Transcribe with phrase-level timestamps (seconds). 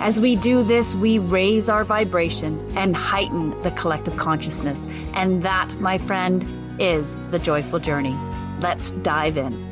[0.00, 4.86] As we do this, we raise our vibration and heighten the collective consciousness.
[5.14, 6.44] And that, my friend,
[6.78, 8.16] is the joyful journey.
[8.60, 9.69] Let's dive in.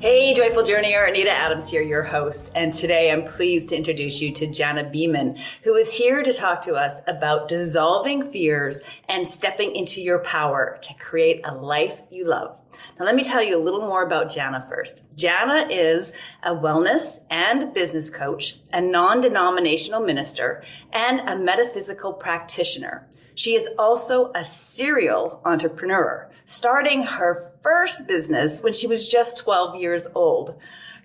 [0.00, 2.52] Hey, Joyful Journeyer, Anita Adams here, your host.
[2.54, 6.62] And today I'm pleased to introduce you to Jana Beeman, who is here to talk
[6.62, 12.26] to us about dissolving fears and stepping into your power to create a life you
[12.26, 12.58] love.
[12.98, 15.04] Now, let me tell you a little more about Jana first.
[15.16, 20.64] Jana is a wellness and business coach, a non denominational minister,
[20.94, 23.06] and a metaphysical practitioner.
[23.34, 29.76] She is also a serial entrepreneur, starting her first business when she was just 12
[29.76, 30.56] years old.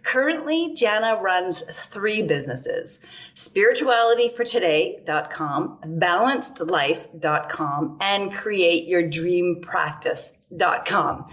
[0.01, 2.99] Currently, Jana runs three businesses
[3.35, 11.25] spiritualityfortoday.com, balancedlife.com, and createyourdreampractice.com.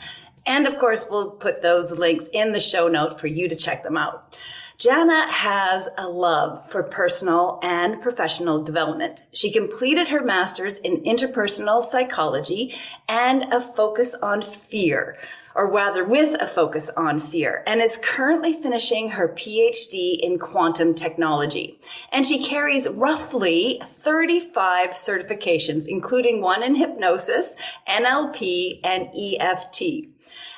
[0.45, 3.83] And of course, we'll put those links in the show note for you to check
[3.83, 4.39] them out.
[4.83, 9.23] Jana has a love for personal and professional development.
[9.33, 12.75] She completed her master's in interpersonal psychology
[13.09, 15.17] and a focus on fear,
[15.55, 20.95] or rather with a focus on fear, and is currently finishing her PhD in quantum
[20.95, 21.79] technology.
[22.11, 27.55] And she carries roughly 35 certifications, including one in hypnosis,
[27.89, 30.09] NLP, and EFT.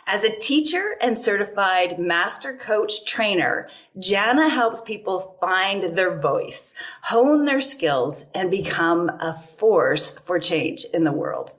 [0.07, 6.75] As a teacher and certified master coach trainer, Jana helps people find their voice,
[7.05, 11.53] hone their skills, and become a force for change in the world.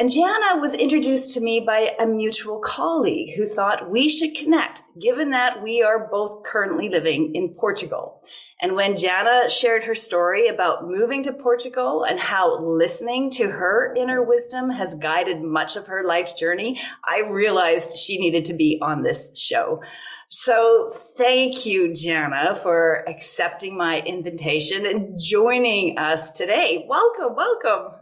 [0.00, 4.80] And Jana was introduced to me by a mutual colleague who thought we should connect,
[5.00, 8.20] given that we are both currently living in Portugal.
[8.62, 13.92] And when Jana shared her story about moving to Portugal and how listening to her
[13.96, 18.78] inner wisdom has guided much of her life's journey, I realized she needed to be
[18.80, 19.82] on this show.
[20.28, 26.86] So thank you, Jana, for accepting my invitation and joining us today.
[26.88, 28.01] Welcome, welcome.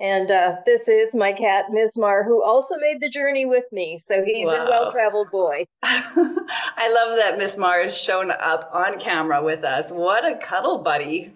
[0.00, 4.00] And uh, this is my cat, Mismar, who also made the journey with me.
[4.06, 4.66] So he's wow.
[4.66, 5.66] a well traveled boy.
[5.82, 9.90] I love that Mismar has shown up on camera with us.
[9.90, 11.34] What a cuddle buddy.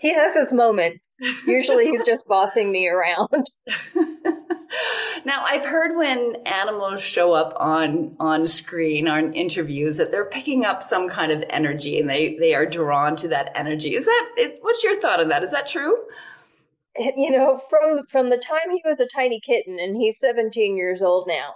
[0.00, 0.98] he has his moments.
[1.46, 3.46] Usually he's just bossing me around.
[5.24, 10.64] now I've heard when animals show up on on screen on interviews that they're picking
[10.64, 13.94] up some kind of energy and they they are drawn to that energy.
[13.94, 15.44] Is that what's your thought on that?
[15.44, 15.96] Is that true?
[17.16, 21.02] you know, from from the time he was a tiny kitten, and he's 17 years
[21.02, 21.54] old now.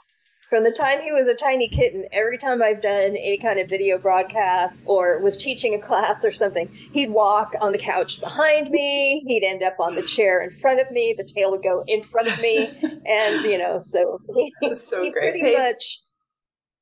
[0.48, 3.68] From the time he was a tiny kitten, every time I've done any kind of
[3.68, 8.70] video broadcast or was teaching a class or something, he'd walk on the couch behind
[8.70, 9.24] me.
[9.26, 11.14] He'd end up on the chair in front of me.
[11.18, 12.66] The tail would go in front of me,
[13.06, 14.20] and you know, so
[14.60, 15.32] he, so he great.
[15.32, 16.00] pretty much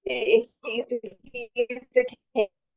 [0.04, 0.84] he, he's,
[1.32, 2.04] he's the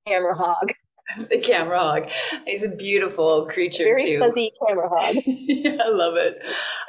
[0.08, 0.72] camera hog.
[1.30, 2.04] the camera hog.
[2.46, 4.20] He's a beautiful creature Very too.
[4.20, 5.16] fuzzy camera hog.
[5.26, 6.38] yeah, I love it.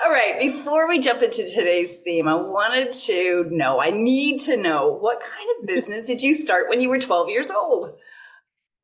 [0.05, 4.57] All right, before we jump into today's theme, I wanted to know, I need to
[4.57, 7.93] know, what kind of business did you start when you were 12 years old?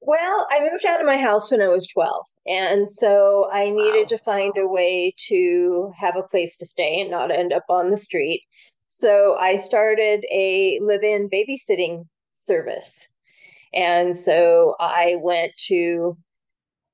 [0.00, 2.26] Well, I moved out of my house when I was 12.
[2.46, 4.16] And so I needed wow.
[4.16, 7.90] to find a way to have a place to stay and not end up on
[7.90, 8.42] the street.
[8.88, 12.04] So I started a live in babysitting
[12.36, 13.08] service.
[13.74, 16.16] And so I went to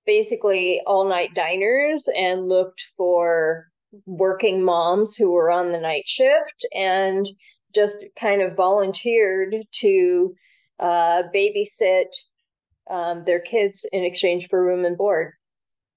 [0.06, 3.66] basically all night diners and looked for
[4.06, 7.28] working moms who were on the night shift and
[7.74, 10.34] just kind of volunteered to
[10.78, 12.06] uh, babysit
[12.90, 15.32] um, their kids in exchange for room and board.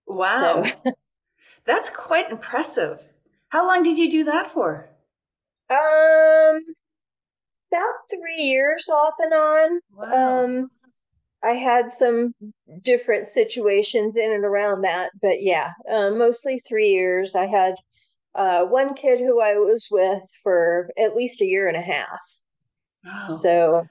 [0.06, 0.66] Wow.
[0.84, 0.92] So.
[1.66, 3.08] That's quite impressive.
[3.50, 4.90] How long did you do that for?
[5.70, 6.62] Um,
[7.74, 9.80] about three years off and on.
[9.96, 10.44] Wow.
[10.44, 10.70] Um,
[11.44, 12.34] I had some
[12.84, 17.36] different situations in and around that, but yeah, uh, mostly three years.
[17.36, 17.76] I had
[18.36, 22.20] uh, one kid who I was with for at least a year and a half.
[23.30, 23.86] So,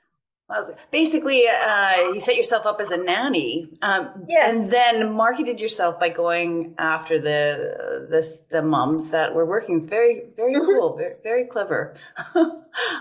[0.90, 4.48] basically, uh, you set yourself up as a nanny, um, Yeah.
[4.48, 9.76] and then marketed yourself by going after the the, the moms that were working.
[9.76, 10.66] It's very very Mhm.
[10.66, 11.94] cool, very, very clever.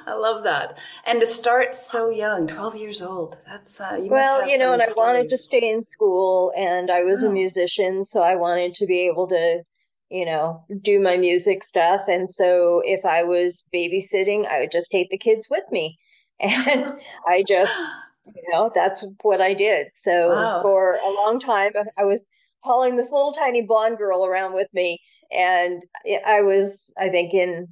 [0.05, 3.37] I love that, and to start so young, twelve years old.
[3.45, 7.03] That's uh, you Well, you know, and I wanted to stay in school and I
[7.03, 7.31] was a Oh.
[7.31, 9.63] musician, so I wanted to be able to,
[10.09, 12.01] you know, do my music stuff.
[12.07, 15.97] And so if I was babysitting, I would just take the kids with me.
[16.41, 17.77] And I just,
[18.25, 19.87] you know, that's what I did.
[19.95, 20.61] So Wow.
[20.61, 22.25] for a long time, I was
[22.61, 24.99] hauling this little tiny blonde girl around with me.
[25.31, 25.83] And
[26.25, 27.67] I was, I think, in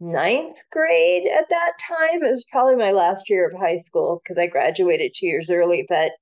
[0.00, 2.22] ninth grade at that time.
[2.22, 5.86] It was probably my last year of high school because I graduated two years early.
[5.88, 6.12] But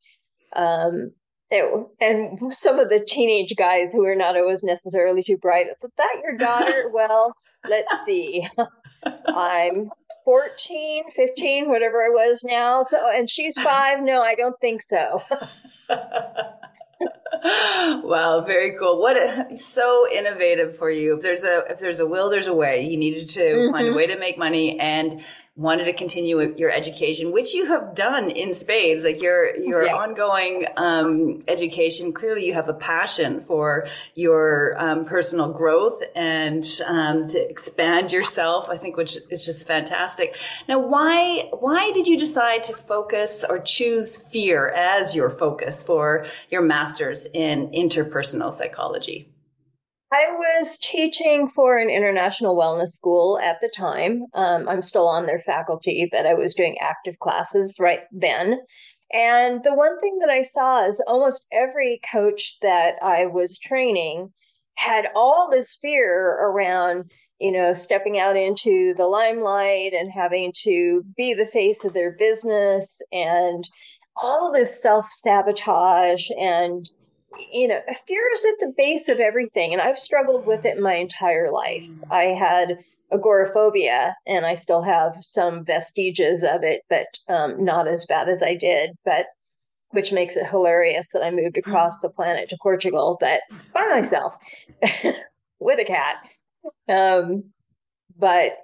[0.54, 1.12] um,
[1.50, 1.64] it,
[2.00, 5.66] and some of the teenage guys who are not always necessarily too bright.
[5.68, 6.90] Is that your daughter?
[6.92, 7.34] well,
[7.68, 8.48] let's see.
[9.34, 9.90] I'm
[10.24, 12.82] 14, 15, whatever I was now.
[12.82, 14.00] So, and she's five.
[14.02, 15.22] No, I don't think so.
[18.04, 19.00] wow, very cool.
[19.00, 21.16] What a, so innovative for you.
[21.16, 22.86] If there's a if there's a will, there's a way.
[22.86, 23.96] You needed to find a Mhm.
[23.96, 25.22] way to make money and
[25.54, 29.04] wanted to continue your education, which you have done in spades.
[29.04, 29.94] Like your your Yeah.
[29.96, 32.12] ongoing um, education.
[32.12, 38.70] Clearly, you have a passion for your um, personal growth and um, to expand yourself.
[38.70, 40.36] I think, which is just fantastic.
[40.68, 46.24] Now, why why did you decide to focus or choose fear as your focus for
[46.50, 49.31] your master's in interpersonal psychology?
[50.12, 54.26] I was teaching for an international wellness school at the time.
[54.34, 58.60] Um, I'm still on their faculty, but I was doing active classes right then.
[59.10, 64.34] And the one thing that I saw is almost every coach that I was training
[64.74, 67.10] had all this fear around,
[67.40, 72.12] you know, stepping out into the limelight and having to be the face of their
[72.18, 73.66] business and
[74.16, 76.90] all this self sabotage and
[77.52, 80.94] you know, fear is at the base of everything, and I've struggled with it my
[80.94, 81.86] entire life.
[82.10, 82.78] I had
[83.12, 88.42] agoraphobia, and I still have some vestiges of it, but um, not as bad as
[88.42, 88.90] I did.
[89.04, 89.26] But
[89.90, 93.40] which makes it hilarious that I moved across the planet to Portugal, but
[93.74, 94.34] by myself
[95.60, 96.16] with a cat.
[96.88, 97.44] Um,
[98.18, 98.56] but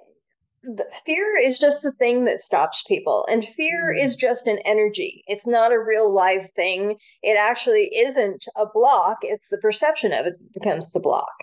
[1.05, 4.03] fear is just the thing that stops people and fear Mm.
[4.03, 5.23] is just an energy.
[5.27, 6.97] It's not a real live thing.
[7.23, 9.19] It actually isn't a block.
[9.23, 11.33] It's the perception of it that becomes the block.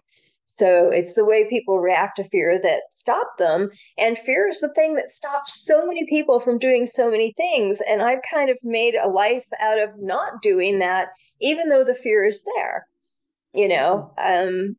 [0.45, 4.73] So it's the way people react to fear that stop them and fear is the
[4.73, 8.57] thing that stops so many people from doing so many things and i've kind of
[8.63, 11.09] made a life out of not doing that
[11.41, 12.87] even though the fear is there
[13.53, 14.13] you know?
[14.19, 14.77] Um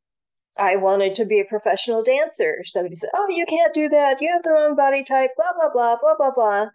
[0.59, 2.63] I wanted to be a professional dancer.
[2.65, 4.21] Somebody said, Oh, you can't do that.
[4.21, 6.65] You have the wrong body type, blah, blah, blah, blah, blah, blah.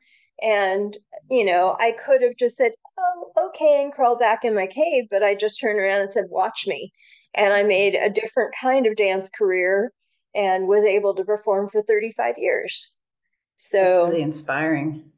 [0.43, 0.96] And,
[1.31, 5.05] you know, I could have just said, Oh, okay, and crawl back in my cave,
[5.11, 6.93] but I just turned around and said, Watch me.
[7.34, 9.93] And I made a different kind of dance career
[10.34, 12.94] and was able to perform for 35 years.
[13.56, 15.11] So It's really inspiring.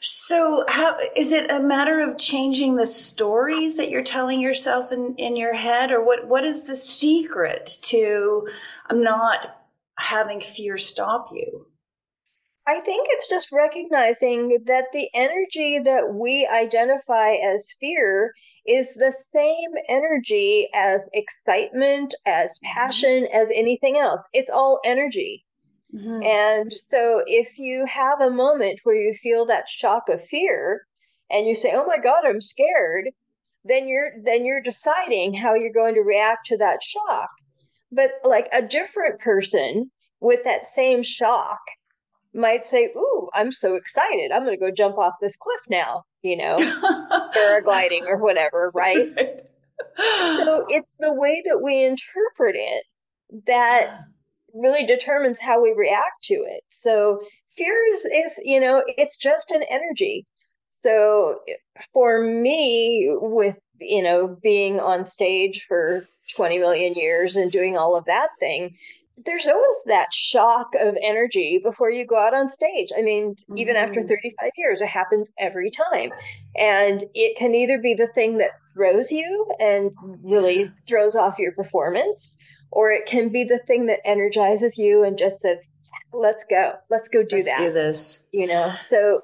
[0.00, 5.14] So, how is it a matter of changing the stories that you're telling yourself in,
[5.16, 6.26] in your head, or what?
[6.26, 8.48] What is the secret to
[8.90, 9.56] um, not
[9.98, 11.66] having fear stop you?
[12.66, 18.32] I think it's just recognizing that the energy that we identify as fear
[18.64, 22.78] is the same energy as excitement, as mm-hmm.
[22.78, 24.20] passion, as anything else.
[24.32, 25.44] It's all energy.
[25.94, 26.24] Mhm.
[26.24, 30.86] And so if you have a moment where you feel that shock of fear
[31.30, 33.10] and you say, "Oh my God, I'm scared,"
[33.64, 37.30] then you're then you're deciding how you're going to react to that shock.
[37.90, 41.60] But like a different person with that same shock
[42.34, 44.32] might say, Ooh, I'm so excited.
[44.32, 46.56] I'm going to go jump off this cliff now, you know,
[47.36, 49.08] paragliding or whatever, right?
[49.98, 52.84] So it's the way that we interpret it
[53.46, 53.98] that
[54.54, 56.62] really determines how we react to it.
[56.70, 57.20] So
[57.56, 60.26] fear is, is you know, it's just an energy.
[60.82, 61.40] So
[61.92, 66.06] for me, with, you know, being on stage for
[66.36, 68.76] 20 million years and doing all of that thing,
[69.24, 72.88] there's always that shock of energy before you go out on stage.
[72.96, 74.08] I mean, even after Mhm.
[74.08, 76.10] 35 years, it happens every time.
[76.56, 79.90] And it can either be the thing that throws you and
[80.22, 82.38] really throws off your performance,
[82.72, 85.58] or it can be the thing that energizes you and just says,
[86.12, 87.46] let's go, let's go do that.
[87.46, 87.66] Let's that.
[87.66, 88.26] do this.
[88.32, 89.22] You know, so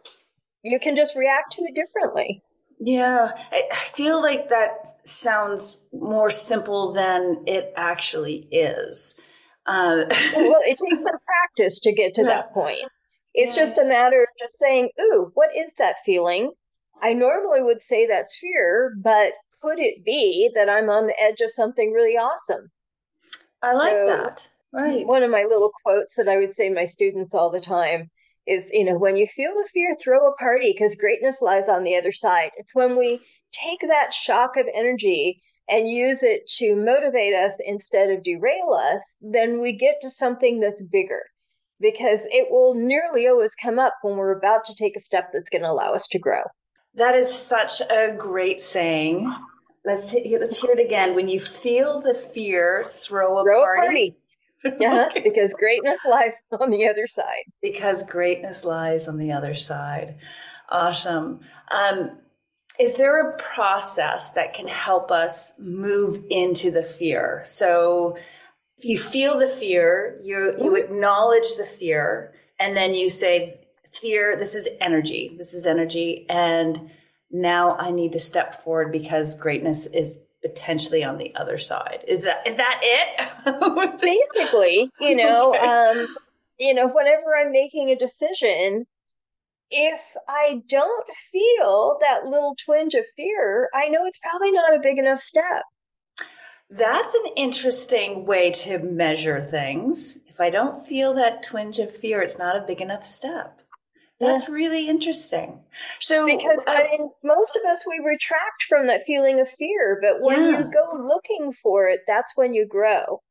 [0.62, 2.42] you can just react to it differently.
[2.80, 9.18] Yeah, I I feel like that sounds more simple than it actually is.
[9.66, 10.04] Uh,
[10.36, 12.28] well, it takes some practice to get to Yeah.
[12.28, 12.78] that point.
[13.34, 13.64] It's yeah.
[13.64, 16.52] just a matter of just saying, Ooh, what is that feeling?
[17.02, 21.40] I normally would say that's fear, but could it be that I'm on the edge
[21.40, 22.70] of something really awesome?
[23.62, 24.48] I like so, that.
[24.72, 25.06] Right.
[25.06, 28.10] One of my little quotes that I would say to my students all the time
[28.46, 31.84] is, you know, when you feel the fear, throw a party because greatness lies on
[31.84, 32.50] the other side.
[32.56, 33.20] It's when we
[33.52, 39.02] take that shock of energy and use it to motivate us instead of derail us,
[39.20, 41.22] then we get to something that's bigger
[41.80, 45.50] because it will nearly always come up when we're about to take a step that's
[45.50, 46.42] going to allow us to grow.
[46.94, 49.32] That is such a great saying.
[49.84, 51.14] Let's let's hear it again.
[51.14, 54.16] When you feel the fear, throw a throw party.
[54.64, 54.78] A party.
[54.80, 55.22] yeah, okay.
[55.22, 57.44] because greatness lies on the other side.
[57.62, 60.16] Because greatness lies on the other side.
[60.68, 61.40] Awesome.
[61.70, 62.18] Um,
[62.78, 67.42] is there a process that can help us move into the fear?
[67.44, 68.16] So,
[68.76, 70.76] if you feel the fear, you you mm-hmm.
[70.76, 73.60] acknowledge the fear, and then you say,
[73.92, 75.34] fear, this is energy.
[75.36, 76.26] This is energy.
[76.28, 76.90] And
[77.30, 82.04] now I need to step forward because greatness is potentially on the other side.
[82.06, 84.00] Is that is that it?
[84.00, 86.00] Basically, you know, okay.
[86.00, 86.16] um,
[86.58, 88.86] you know, whenever I'm making a decision,
[89.70, 94.80] if I don't feel that little twinge of fear, I know it's probably not a
[94.80, 95.64] big enough step.
[96.70, 100.18] That's an interesting way to measure things.
[100.28, 103.62] If I don't feel that twinge of fear, it's not a big enough step.
[104.20, 104.54] That's yeah.
[104.54, 105.60] really interesting.
[106.00, 110.20] So, because I mean, most of us we retract from that feeling of fear, but
[110.20, 110.58] when yeah.
[110.58, 113.22] you go looking for it, that's when you grow.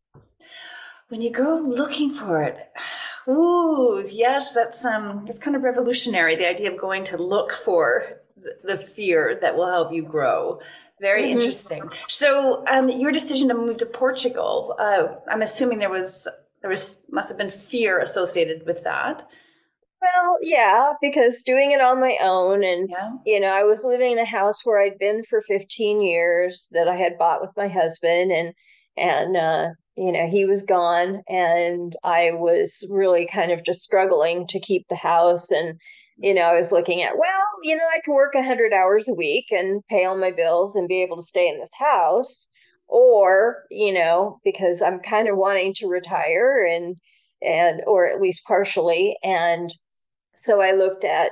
[1.09, 2.57] When you go looking for it,
[3.29, 6.35] ooh, yes, that's um, that's kind of revolutionary.
[6.35, 8.21] The idea of going to look for
[8.63, 10.61] the fear that will help you grow.
[11.01, 11.37] Very mm-hmm.
[11.37, 11.83] interesting.
[12.07, 16.27] So, um, your decision to move to Portugal, uh, I'm assuming there was
[16.61, 19.29] there was must have been fear associated with that.
[20.01, 23.11] Well, yeah, because doing it on my own and yeah.
[23.25, 26.87] you know, I was living in a house where I'd been for 15 years that
[26.87, 28.53] I had bought with my husband and
[28.95, 34.45] and uh you know, he was gone and I was really kind of just struggling
[34.47, 35.79] to keep the house and
[36.19, 39.13] you know, I was looking at, well, you know, I can work 100 hours a
[39.13, 42.47] week and pay all my bills and be able to stay in this house
[42.87, 46.95] or, you know, because I'm kind of wanting to retire and
[47.41, 49.69] and or at least partially and
[50.37, 51.31] so I looked at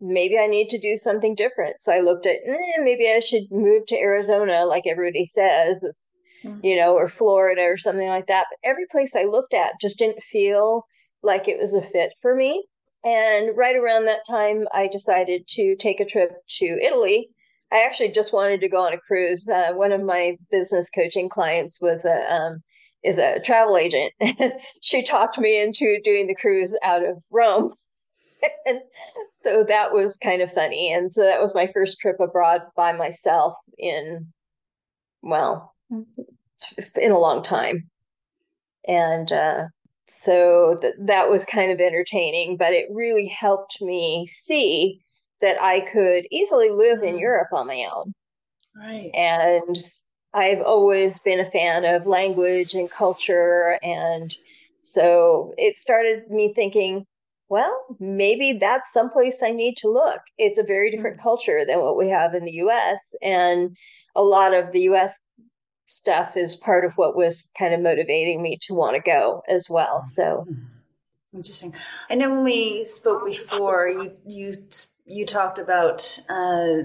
[0.00, 1.80] maybe I need to do something different.
[1.80, 5.84] So I looked at eh, maybe I should move to Arizona, like everybody says,
[6.44, 6.64] mm-hmm.
[6.64, 8.46] you know, or Florida or something like that.
[8.50, 10.84] But every place I looked at just didn't feel
[11.22, 12.64] like it was a fit for me.
[13.04, 17.28] And right around that time, I decided to take a trip to Italy.
[17.72, 19.48] I actually just wanted to go on a cruise.
[19.48, 22.58] Uh, one of my business coaching clients was a um,
[23.02, 24.12] is a travel agent.
[24.82, 27.72] she talked me into doing the cruise out of Rome.
[28.66, 28.80] And
[29.42, 30.92] so that was kind of funny.
[30.92, 34.32] And so that was my first trip abroad by myself in,
[35.22, 37.88] well, in a long time.
[38.86, 39.64] And uh,
[40.06, 45.00] so th- that was kind of entertaining, but it really helped me see
[45.40, 47.20] that I could easily live in mm.
[47.20, 48.12] Europe on my own.
[48.76, 49.10] Right.
[49.14, 49.76] And
[50.34, 53.78] I've always been a fan of language and culture.
[53.82, 54.34] And
[54.82, 57.06] so it started me thinking,
[57.50, 60.20] well, maybe that's someplace I need to look.
[60.38, 61.22] It's a very different mm.
[61.22, 62.98] culture than what we have in the US.
[63.20, 63.76] And
[64.14, 65.12] a lot of the US
[65.88, 69.68] stuff is part of what was kind of motivating me to want to go as
[69.68, 70.04] well.
[70.04, 70.64] So mm.
[71.34, 71.74] interesting.
[72.08, 74.54] I know when we spoke before, you you
[75.04, 76.84] you talked about uh,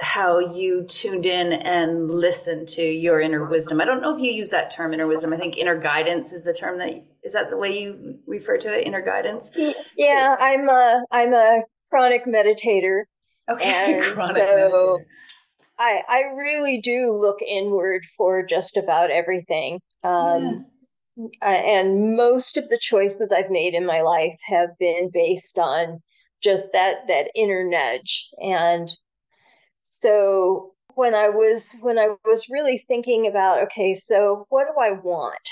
[0.00, 3.80] how you tuned in and listened to your inner wisdom.
[3.80, 5.32] I don't know if you use that term, inner wisdom.
[5.32, 8.78] I think inner guidance is the term that is that the way you refer to
[8.78, 9.50] it, inner guidance.
[9.96, 13.02] Yeah, I'm a I'm a chronic meditator.
[13.48, 15.04] Okay, chronic so meditator.
[15.78, 19.80] I I really do look inward for just about everything.
[20.02, 20.64] Um,
[21.16, 21.50] yeah.
[21.50, 26.00] and most of the choices I've made in my life have been based on
[26.42, 28.88] just that that inner nudge and
[30.00, 34.92] so when I was when I was really thinking about okay, so what do I
[34.92, 35.48] want?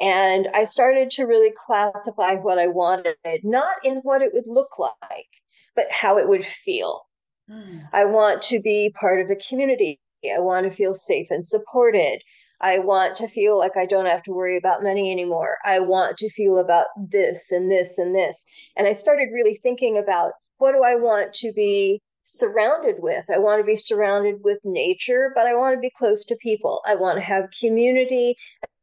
[0.00, 4.78] And I started to really classify what I wanted, not in what it would look
[4.78, 5.28] like,
[5.74, 7.02] but how it would feel.
[7.50, 7.88] Mm.
[7.92, 10.00] I want to be part of a community.
[10.24, 12.20] I want to feel safe and supported.
[12.60, 15.58] I want to feel like I don't have to worry about money anymore.
[15.64, 18.44] I want to feel about this and this and this.
[18.76, 23.24] And I started really thinking about what do I want to be surrounded with.
[23.32, 26.82] I want to be surrounded with nature, but I want to be close to people.
[26.84, 28.36] I want to have community.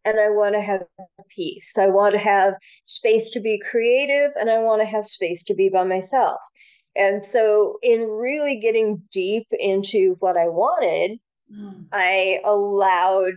[0.06, 0.82] And I want to have
[1.36, 1.74] peace.
[1.78, 5.56] I want to have space to be creative and I want to have space to
[5.56, 6.40] be by myself.
[6.96, 11.20] And so, in really getting deep into what I wanted,
[11.54, 11.86] mm.
[11.92, 13.34] I allowed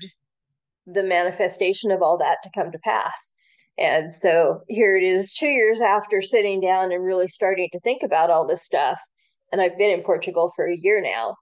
[0.86, 3.34] the manifestation of all that to come to pass.
[3.78, 8.02] And so here it is, two years after sitting down and really starting to think
[8.02, 9.00] about all this stuff.
[9.52, 11.36] And I've been in Portugal for a year now.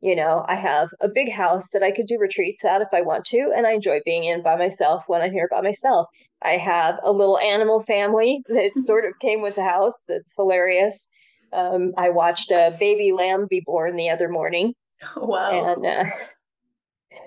[0.00, 3.02] You know, I have a big house that I could do retreats at if I
[3.02, 6.06] want to, and I enjoy being in by myself when I'm here by myself.
[6.42, 11.08] I have a little animal family that sort of came with the house that's hilarious.
[11.52, 14.74] Um, I watched a baby lamb be born the other morning.
[15.16, 15.72] Wow.
[15.72, 16.04] And uh,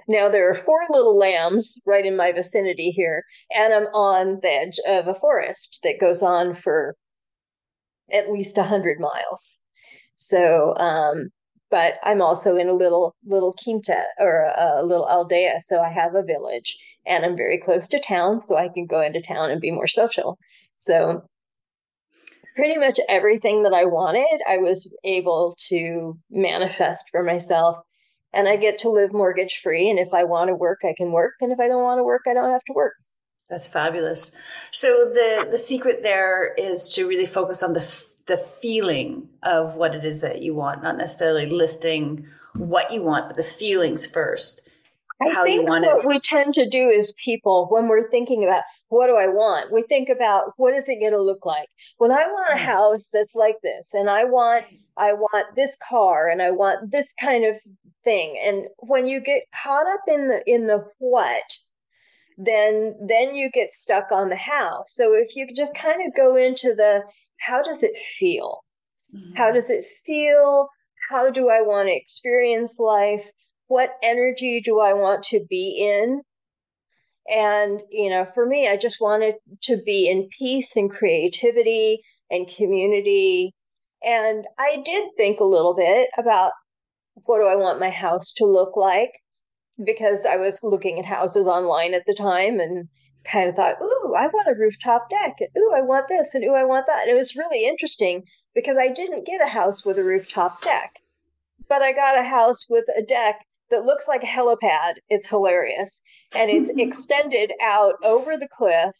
[0.07, 4.49] now there are four little lambs right in my vicinity here, and I'm on the
[4.49, 6.95] edge of a forest that goes on for
[8.11, 9.57] at least a hundred miles.
[10.15, 11.29] So, um,
[11.73, 16.13] but I'm also in a little little quinta or a, little aldeia, so I have
[16.13, 19.59] a village, and I'm very close to town, so I can go into town and
[19.59, 20.37] be more social.
[20.75, 21.23] So
[22.55, 27.77] pretty much everything that I wanted, I was able to manifest for myself.
[28.35, 29.89] And I get to live mortgage free.
[29.89, 31.33] And if I want to work, I can work.
[31.41, 32.93] And if I don't want to work, I don't have to work.
[33.49, 34.31] That's fabulous.
[34.69, 39.95] So the the secret there is to really focus on the the feeling of what
[39.95, 42.25] it is that you want, not necessarily listing
[42.55, 44.67] what you want, but the feelings first.
[45.21, 46.07] I how think you want what it.
[46.07, 49.81] we tend to do as people when we're thinking about what do I want, we
[49.83, 51.67] think about what is it going to look like.
[51.99, 52.65] Well, I want a mm.
[52.65, 54.65] house that's like this, and I want
[54.97, 57.59] I want this car, and I want this kind of
[58.03, 58.39] thing.
[58.43, 61.57] And when you get caught up in the in the what,
[62.37, 64.83] then then you get stuck on the how.
[64.87, 67.03] So if you just kind of go into the
[67.43, 68.63] how does it feel?
[69.15, 69.35] Mm-hmm.
[69.35, 70.67] How does it feel?
[71.09, 73.29] How do I want to experience life?
[73.67, 76.21] What energy do I want to be in?
[77.29, 82.47] And, you know, for me, I just wanted to be in peace and creativity and
[82.47, 83.53] community.
[84.03, 86.51] And I did think a little bit about
[87.25, 89.11] what do I want my house to look like?
[89.83, 92.87] Because I was looking at houses online at the time and
[93.25, 95.37] kind of thought, ooh, I want a rooftop deck.
[95.39, 97.03] and Ooh, I want this and ooh, I want that.
[97.03, 100.99] And it was really interesting because I didn't get a house with a rooftop deck,
[101.67, 104.95] but I got a house with a deck that looks like a helipad.
[105.09, 106.01] It's hilarious.
[106.35, 108.95] And it's extended out over the cliff.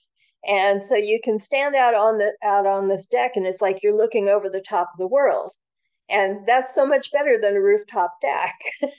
[0.45, 3.81] And so you can stand out on the out on this deck and it's like
[3.81, 5.53] you're looking over the top of the world.
[6.09, 8.55] And that's so much better than a rooftop deck.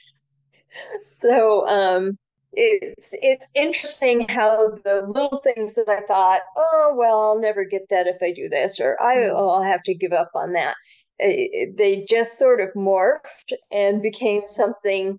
[1.05, 2.19] so um
[2.57, 7.89] it's it's interesting how the little things that I thought, oh well, I'll never get
[7.91, 9.37] that if I do this, or I mm-hmm.
[9.37, 10.77] oh, I'll have to give up on that.
[11.19, 15.19] They just sort of morphed and became something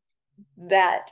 [0.58, 1.10] that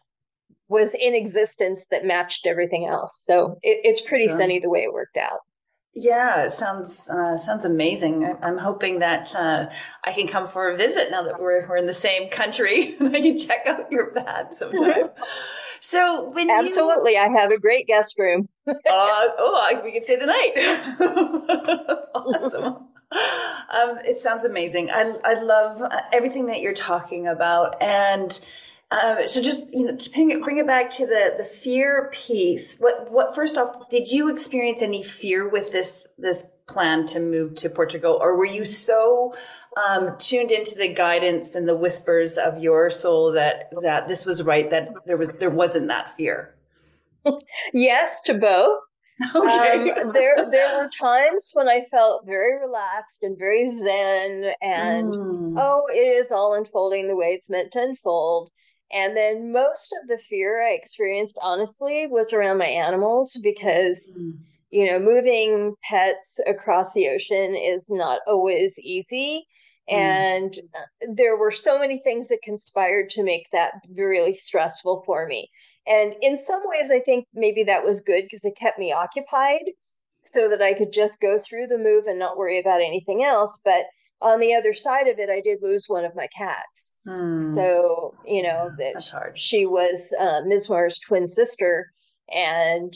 [0.68, 3.24] was in existence that matched everything else.
[3.26, 5.40] So it, it's pretty so, funny the way it worked out.
[5.96, 8.36] Yeah, it sounds uh, sounds amazing.
[8.42, 9.70] I'm hoping that uh,
[10.04, 13.16] I can come for a visit now that we're we're in the same country and
[13.16, 15.10] I can check out your pad sometime.
[15.84, 17.20] so when absolutely, you...
[17.20, 18.48] I have a great guest room.
[18.68, 20.54] uh, oh, we can stay the night.
[22.16, 22.88] awesome.
[23.14, 24.90] Um, it sounds amazing.
[24.90, 28.40] I I love everything that you're talking about and
[28.92, 32.10] um, so just you know, to bring it, bring it back to the the fear
[32.14, 32.78] piece.
[32.78, 37.56] What what first off, did you experience any fear with this this plan to move
[37.56, 39.34] to Portugal, or were you so
[39.78, 44.44] um, tuned into the guidance and the whispers of your soul that that this was
[44.44, 46.56] right that there was there wasn't that fear?
[47.74, 48.80] yes, to both.
[49.36, 49.92] Okay.
[49.92, 55.54] Um, there there were times when I felt very relaxed and very zen, and mm.
[55.56, 58.50] oh, it is all unfolding the way it's meant to unfold.
[58.92, 64.38] And then most of the fear I experienced, honestly, was around my animals because, mm.
[64.74, 69.46] You know, moving pets across the ocean is not always easy.
[69.88, 69.94] Mm.
[69.94, 75.28] And uh, there were so many things that conspired to make that really stressful for
[75.28, 75.50] me.
[75.86, 79.66] And in some ways, I think maybe that was good because it kept me occupied
[80.24, 83.60] so that I could just go through the move and not worry about anything else.
[83.64, 83.84] But
[84.22, 86.96] on the other side of it, I did lose one of my cats.
[87.06, 87.56] Hmm.
[87.56, 89.38] So, you know, that That's hard.
[89.38, 91.92] she was uh, Mismar's twin sister
[92.34, 92.92] and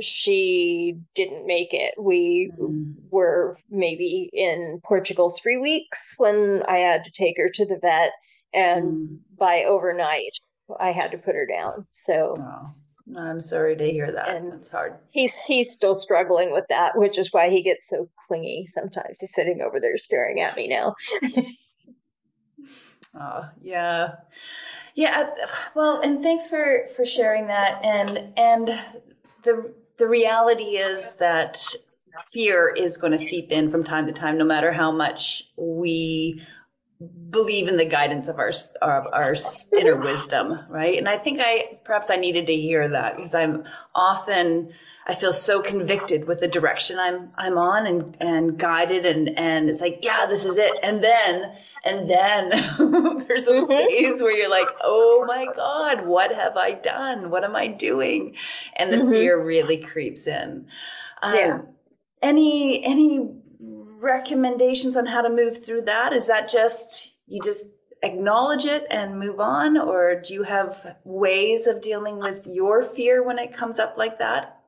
[0.00, 1.94] she didn't make it.
[1.98, 2.94] We mm.
[3.10, 8.12] were maybe in Portugal three weeks when I had to take her to the vet.
[8.54, 9.18] And mm.
[9.36, 10.38] by overnight,
[10.80, 11.86] I had to put her down.
[12.06, 12.70] So, oh.
[13.16, 14.28] I'm sorry to hear that.
[14.28, 14.94] And it's hard.
[15.10, 18.68] He's he's still struggling with that, which is why he gets so clingy.
[18.74, 20.94] Sometimes he's sitting over there staring at me now.
[23.18, 24.12] oh yeah,
[24.94, 25.30] yeah.
[25.74, 27.84] Well, and thanks for for sharing that.
[27.84, 28.78] And and
[29.44, 31.64] the the reality is that
[32.32, 36.42] fear is going to seep in from time to time, no matter how much we
[37.30, 38.50] believe in the guidance of our
[38.82, 39.36] of our
[39.78, 40.98] inner wisdom, right?
[40.98, 43.62] And I think I perhaps I needed to hear that because I'm
[43.94, 44.72] often
[45.06, 49.68] I feel so convicted with the direction I'm I'm on and and guided and and
[49.68, 50.72] it's like yeah this is it.
[50.84, 52.50] And then and then
[53.26, 53.88] there's those mm-hmm.
[53.88, 57.30] days where you're like oh my god what have I done?
[57.30, 58.36] What am I doing?
[58.76, 59.10] And the mm-hmm.
[59.10, 60.66] fear really creeps in.
[61.20, 61.58] Um, yeah.
[62.22, 63.28] any any
[63.60, 66.12] recommendations on how to move through that?
[66.12, 67.66] Is that just you just
[68.04, 73.22] acknowledge it and move on or do you have ways of dealing with your fear
[73.22, 74.61] when it comes up like that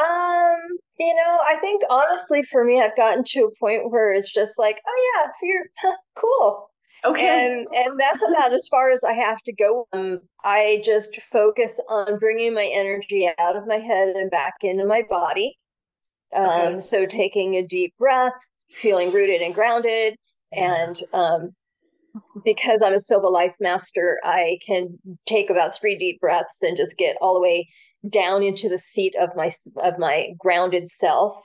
[0.00, 0.58] um,
[0.98, 4.58] you know, I think honestly for me, I've gotten to a point where it's just
[4.58, 6.70] like, oh yeah, fear, huh, cool.
[7.04, 7.46] Okay.
[7.46, 9.86] And and that's about as far as I have to go.
[9.92, 14.86] Um, I just focus on bringing my energy out of my head and back into
[14.86, 15.58] my body.
[16.34, 16.80] Um, okay.
[16.80, 18.32] so taking a deep breath,
[18.70, 20.14] feeling rooted and grounded,
[20.52, 21.50] and um,
[22.44, 26.96] because I'm a Silva Life Master, I can take about three deep breaths and just
[26.96, 27.68] get all the way
[28.08, 29.50] down into the seat of my
[29.82, 31.42] of my grounded self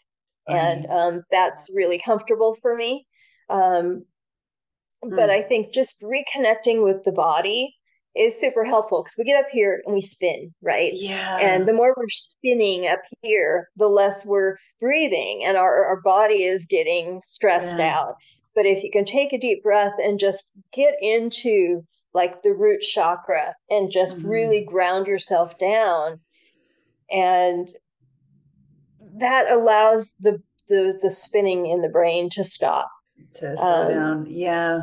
[0.47, 3.05] and um, that's really comfortable for me
[3.49, 4.03] um,
[5.03, 5.15] mm.
[5.15, 7.75] but i think just reconnecting with the body
[8.15, 11.73] is super helpful because we get up here and we spin right yeah and the
[11.73, 17.21] more we're spinning up here the less we're breathing and our, our body is getting
[17.23, 17.95] stressed yeah.
[17.95, 18.15] out
[18.55, 22.81] but if you can take a deep breath and just get into like the root
[22.81, 24.27] chakra and just mm-hmm.
[24.27, 26.19] really ground yourself down
[27.11, 27.69] and
[29.17, 32.91] that allows the the, the spinning in the brain to stop
[33.33, 34.81] to slow um, down yeah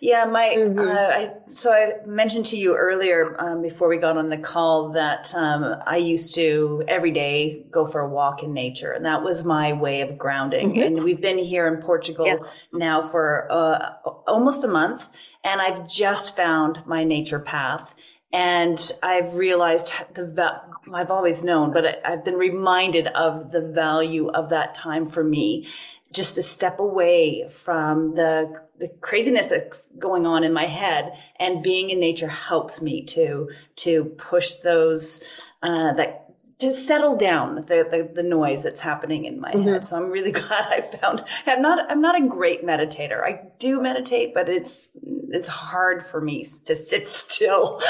[0.00, 0.78] yeah my mm-hmm.
[0.78, 4.92] uh, I, so i mentioned to you earlier um, before we got on the call
[4.92, 9.22] that um, i used to every day go for a walk in nature and that
[9.22, 10.80] was my way of grounding mm-hmm.
[10.80, 12.38] and we've been here in portugal yeah.
[12.72, 13.92] now for uh,
[14.26, 15.04] almost a month
[15.44, 17.94] and i've just found my nature path
[18.32, 20.60] and I've realized the
[20.94, 25.66] I've always known, but I've been reminded of the value of that time for me,
[26.12, 31.62] just to step away from the the craziness that's going on in my head, and
[31.62, 35.24] being in nature helps me to to push those
[35.62, 36.19] uh, that
[36.60, 39.68] to settle down the, the, the, noise that's happening in my mm-hmm.
[39.68, 39.84] head.
[39.84, 43.22] So I'm really glad I found I'm not I'm not a great meditator.
[43.22, 47.80] I do meditate, but it's it's hard for me to sit still.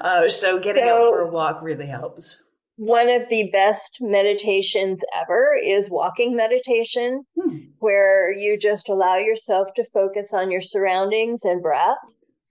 [0.00, 2.42] Uh, so getting so, out for a walk really helps.
[2.76, 7.56] One of the best meditations ever is walking meditation, hmm.
[7.80, 11.96] where you just allow yourself to focus on your surroundings and breath.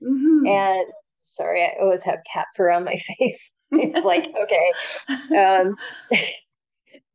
[0.04, 0.48] Mm-hmm.
[0.48, 0.86] And
[1.24, 3.54] sorry, I always have cat fur on my face.
[3.71, 5.75] It's like okay um,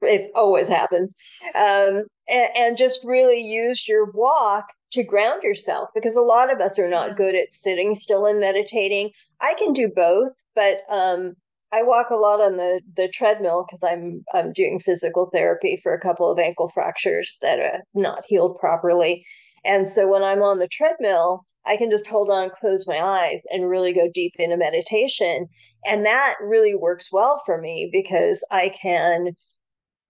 [0.04, 1.14] it always happens.
[1.54, 6.60] Um, and, and, just really use your walk to ground yourself because a lot of
[6.60, 9.10] us are not good at sitting still and meditating.
[9.40, 11.34] I can do both but um,
[11.72, 15.92] i walk a lot on the the treadmill because i'm i'm doing physical therapy for
[15.92, 19.24] a couple of ankle fractures that are not healed properly.
[19.64, 23.42] And so when i'm on the treadmill I can just hold on, close my eyes,
[23.50, 25.48] and really go deep into meditation.
[25.84, 29.36] And that really works well for me because I can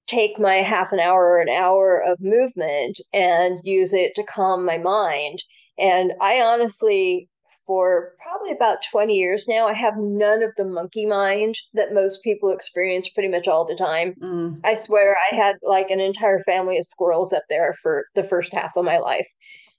[0.06, 4.64] take my half an hour or an hour of movement and use it to calm
[4.64, 5.42] my mind.
[5.78, 7.28] And I honestly,
[7.66, 12.22] for probably about 20 years now, I have none of the monkey mind that most
[12.22, 14.14] people experience pretty much all the time.
[14.20, 14.60] Mm.
[14.64, 18.52] I swear I had like an entire family of squirrels up there for the first
[18.52, 19.28] half of my life.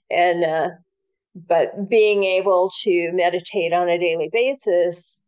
[0.10, 0.70] And uh,
[1.36, 5.22] but being able to meditate on a daily basis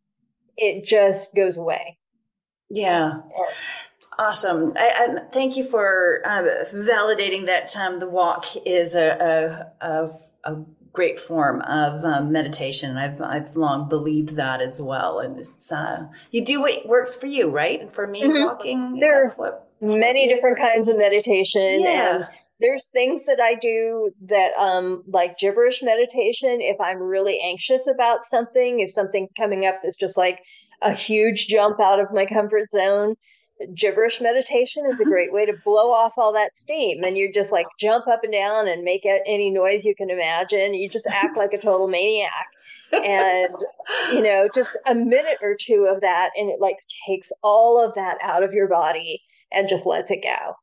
[0.58, 1.98] it just goes away.
[2.70, 3.22] Yeah.
[4.18, 4.74] Awesome.
[4.78, 10.10] I, I, thank you for uh, validating that um, the walk is a, a, a,
[10.52, 12.96] a great form of um, meditation.
[12.96, 15.20] I've i've long believed that as well.
[15.20, 17.82] And it's uh, you do what works for you right?
[17.82, 18.46] And for me mm-hmm.
[18.46, 22.16] walking there are many different kinds of meditation yeah.
[22.16, 22.28] and
[22.60, 28.20] there's things that I do that um like gibberish meditation if I'm really anxious about
[28.30, 30.42] something, if something coming up is just like
[30.82, 33.16] a huge jump out of my comfort zone,
[33.74, 37.52] gibberish meditation is a great way to blow off all that steam and you just
[37.52, 40.74] like jump up and down and make any noise you can imagine.
[40.74, 42.48] You just act like a total maniac.
[42.94, 43.54] And
[44.12, 47.96] you know, just a minute or two of that and it like takes all of
[47.96, 50.56] that out of your body and just lets it go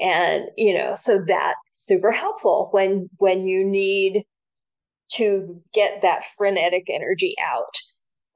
[0.00, 4.24] and you know so that's super helpful when when you need
[5.08, 7.76] to get that frenetic energy out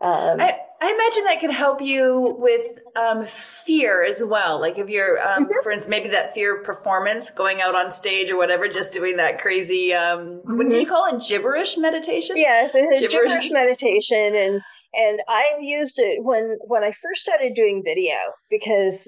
[0.03, 4.59] Um, I, I, imagine that could help you with um, fear as well.
[4.59, 5.53] Like if you're, um, mm-hmm.
[5.63, 9.19] for instance, maybe that fear of performance, going out on stage or whatever, just doing
[9.19, 10.57] that crazy, um, mm-hmm.
[10.57, 11.23] what do you call it?
[11.29, 12.39] Gibberish meditation?
[12.39, 13.01] Yeah, gibberish.
[13.01, 14.35] gibberish meditation.
[14.35, 14.63] And,
[14.95, 18.17] and I've used it when, when I first started doing video
[18.49, 19.07] because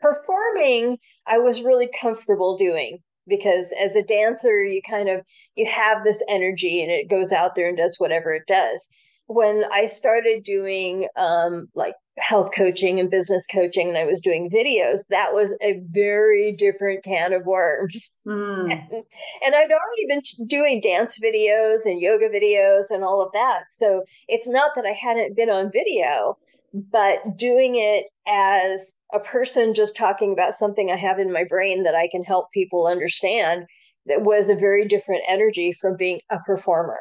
[0.00, 5.22] performing, I was really comfortable doing because as a dancer, you kind of,
[5.54, 8.88] you have this energy and it goes out there and does whatever it does
[9.28, 14.50] when I started doing um, like health coaching and business coaching and I was doing
[14.50, 18.16] videos, that was a very different can of worms.
[18.26, 18.72] Mm.
[18.72, 18.90] And,
[19.44, 23.64] and, I'd already been doing dance videos and yoga videos and all of that.
[23.70, 26.38] So it's not that I hadn't been on video,
[26.72, 31.84] but doing it as a person just talking about something I have in my brain
[31.84, 33.66] that I can help people understand
[34.06, 36.98] that was a very different energy from being a performer.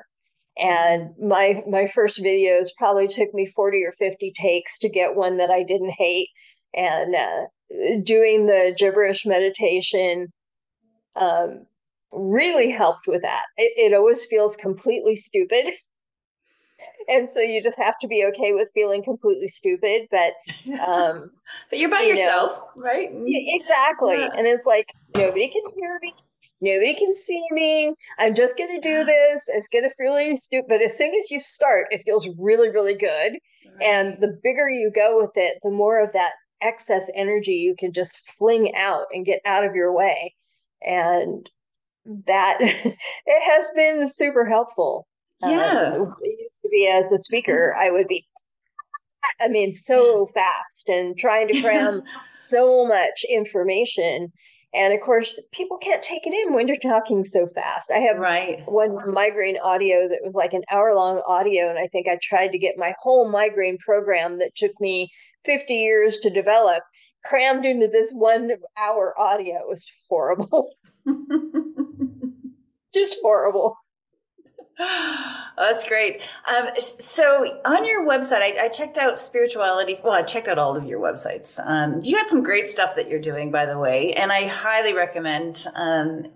[0.57, 5.37] And my my first videos probably took me 40 or 50 takes to get one
[5.37, 6.29] that i didn't hate.
[6.73, 10.27] And uh, doing the gibberish meditation
[11.15, 11.65] um,
[12.11, 13.43] really helped with that.
[13.57, 15.69] It, it always feels completely stupid
[17.07, 20.33] and so you just have to be okay with feeling completely stupid but
[20.87, 21.31] um
[21.69, 24.29] but you're by you yourself know, right exactly yeah.
[24.37, 26.13] and it's like nobody can hear me
[26.59, 27.93] Nobody can see me.
[28.17, 29.43] I'm just going to do this.
[29.47, 30.67] It's going to feel really stupid.
[30.67, 33.33] But as soon as you start, it feels really, really good.
[33.33, 33.83] Right.
[33.83, 37.93] And the bigger you go with it, the more of that excess energy you can
[37.93, 40.33] just fling out and get out of your way.
[40.81, 41.47] And
[42.25, 45.07] that it has been super helpful.
[45.41, 45.97] Yeah.
[45.99, 46.15] Um,
[46.67, 47.87] to be as a speaker, mm-hmm.
[47.87, 48.25] I would be
[49.41, 52.01] I mean, so fast and trying to cram
[52.33, 54.31] so much information
[54.73, 57.89] and of course, people can't take it in when you're talking so fast.
[57.89, 58.61] I have right.
[58.65, 62.49] one migraine audio that was like an hour long audio, and I think I tried
[62.49, 65.09] to get my whole migraine program that took me
[65.45, 66.83] 50 years to develop
[67.23, 69.55] crammed into this one hour audio.
[69.55, 70.69] It was horrible.
[72.93, 73.77] Just horrible.
[74.79, 76.21] Oh, that's great.
[76.45, 79.97] Um, so on your website, I, I, checked out spirituality.
[80.03, 81.59] Well, I checked out all of your websites.
[81.65, 84.93] Um, you had some great stuff that you're doing, by the way, and I highly
[84.93, 86.27] recommend um,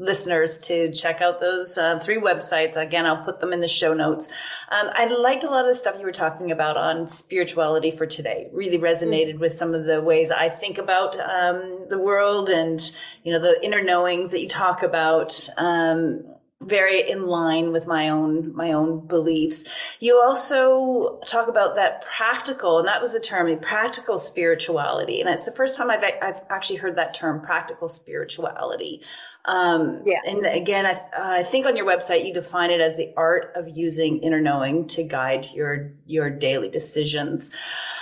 [0.00, 2.76] listeners to check out those uh, three websites.
[2.76, 4.26] Again, I'll put them in the show notes.
[4.70, 8.06] Um, I liked a lot of the stuff you were talking about on spirituality for
[8.06, 8.48] today.
[8.52, 9.40] Really resonated mm-hmm.
[9.40, 12.80] with some of the ways I think about um, the world and
[13.22, 16.24] you know the inner knowings that you talk about um,
[16.62, 19.64] very in line with my own my own beliefs.
[20.00, 25.30] You also talk about that practical, and that was the term, the practical spirituality, and
[25.30, 29.02] it's the first time I've I've actually heard that term, practical spirituality.
[29.44, 30.18] Um, yeah.
[30.26, 33.68] And again, I, I think on your website you define it as the art of
[33.68, 37.50] using inner knowing to guide your your daily decisions.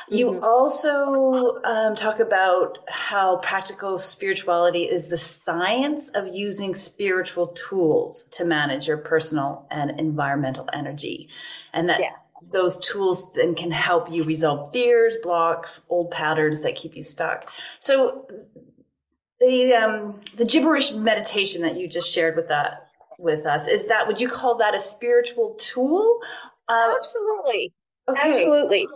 [0.08, 0.44] You mm-hmm.
[0.44, 8.44] also um, talk about how practical spirituality is the science of using spiritual tools to
[8.44, 11.28] manage your personal and environmental energy.
[11.72, 12.10] And that yeah.
[12.52, 17.50] those tools then can help you resolve fears, blocks, old patterns that keep you stuck.
[17.80, 18.28] So
[19.40, 24.06] the um, the gibberish meditation that you just shared with that with us is that
[24.06, 26.20] would you call that a spiritual tool?
[26.68, 27.72] Uh, Absolutely.
[28.08, 28.30] Okay.
[28.30, 28.86] Absolutely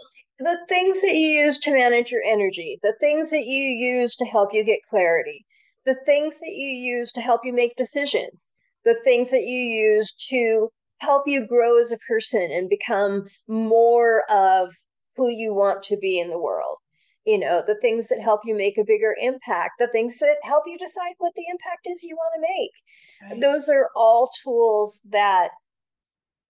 [0.41, 4.25] the things that you use to manage your energy, the things that you use to
[4.25, 5.45] help you get clarity,
[5.85, 10.13] the things that you use to help you make decisions, the things that you use
[10.31, 14.75] to help you grow as a person and become more of
[15.17, 16.79] who you want to be in the world.
[17.27, 20.65] You know, the things that help you make a bigger impact, the things that help
[20.67, 23.33] you decide what the impact is you want to make.
[23.33, 23.41] Right.
[23.43, 25.51] Those are all tools that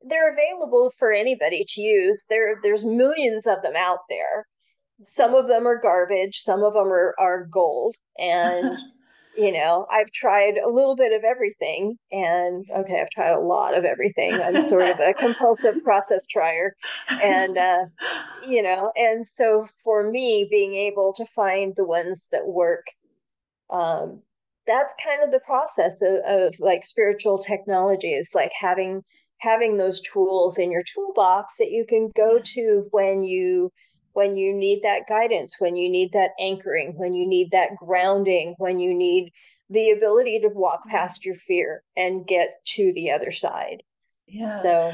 [0.02, 2.24] they're available for anybody to use.
[2.28, 4.46] There, there's millions of them out there.
[5.04, 6.38] Some of them are garbage.
[6.38, 7.96] Some of them are, are gold.
[8.18, 8.78] And,
[9.36, 11.96] you know, I've tried a little bit of everything.
[12.10, 14.34] And okay, I've tried a lot of everything.
[14.34, 16.74] I'm sort of a compulsive process trier.
[17.22, 17.84] And, uh,
[18.46, 22.86] you know, and so for me, being able to find the ones that work,
[23.70, 24.22] um,
[24.66, 29.02] that's kind of the process of, of like spiritual technology is like having
[29.40, 33.72] having those tools in your toolbox that you can go to when you
[34.12, 38.54] when you need that guidance when you need that anchoring when you need that grounding
[38.58, 39.32] when you need
[39.70, 43.84] the ability to walk past your fear and get to the other side.
[44.26, 44.62] Yeah.
[44.62, 44.92] So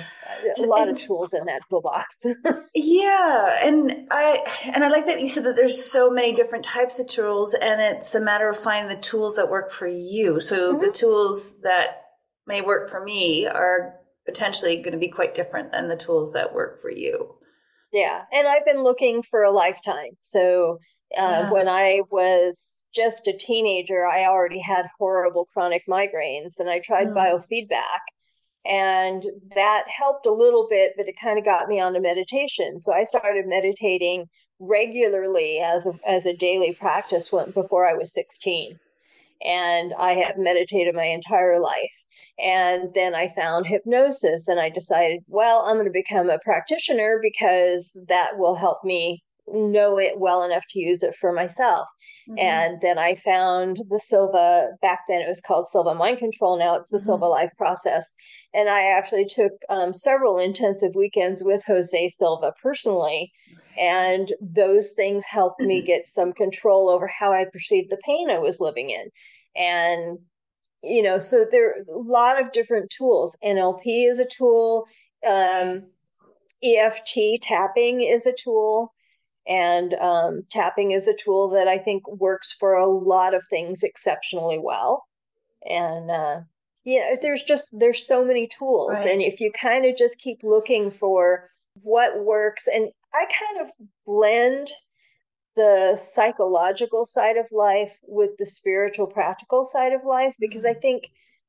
[0.62, 2.24] a lot of tools in that toolbox.
[2.74, 6.98] Yeah and i and i like that you said that there's so many different types
[6.98, 10.40] of tools and it's a matter of finding the tools that work for you.
[10.40, 10.84] So mm-hmm.
[10.84, 12.02] the tools that
[12.46, 13.94] may work for me are
[14.26, 17.34] potentially going to be quite different than the tools that work for you.
[17.92, 18.22] Yeah.
[18.32, 20.16] And I've been looking for a lifetime.
[20.18, 20.80] So
[21.16, 21.50] uh, yeah.
[21.50, 27.08] when I was just a teenager, I already had horrible chronic migraines and I tried
[27.08, 27.14] mm.
[27.14, 28.02] biofeedback.
[28.64, 29.22] And
[29.54, 32.80] that helped a little bit, but it kind of got me onto meditation.
[32.80, 34.26] So I started meditating
[34.58, 38.78] regularly as a, as a daily practice before I was 16.
[39.44, 42.05] And I have meditated my entire life.
[42.38, 47.18] And then I found hypnosis and I decided, well, I'm going to become a practitioner
[47.22, 51.88] because that will help me know it well enough to use it for myself.
[52.28, 52.38] Mm-hmm.
[52.38, 56.58] And then I found the Silva, back then it was called Silva Mind Control.
[56.58, 57.06] Now it's the mm-hmm.
[57.06, 58.14] Silva Life Process.
[58.52, 63.32] And I actually took um, several intensive weekends with Jose Silva personally.
[63.78, 68.38] And those things helped me get some control over how I perceived the pain I
[68.38, 69.08] was living in.
[69.54, 70.18] And,
[70.82, 73.36] you know, so there are a lot of different tools.
[73.44, 74.86] NLP is a tool,
[75.26, 75.84] um,
[76.62, 78.92] EFT tapping is a tool.
[79.48, 83.84] And um, tapping is a tool that I think works for a lot of things
[83.84, 85.04] exceptionally well.
[85.64, 86.40] And uh,
[87.00, 89.08] know, there's just there's so many tools, right.
[89.08, 91.50] and if you kind of just keep looking for
[91.82, 93.72] what works, and I kind of
[94.06, 94.70] blend
[95.56, 100.76] the psychological side of life with the spiritual practical side of life because mm-hmm.
[100.76, 101.04] I think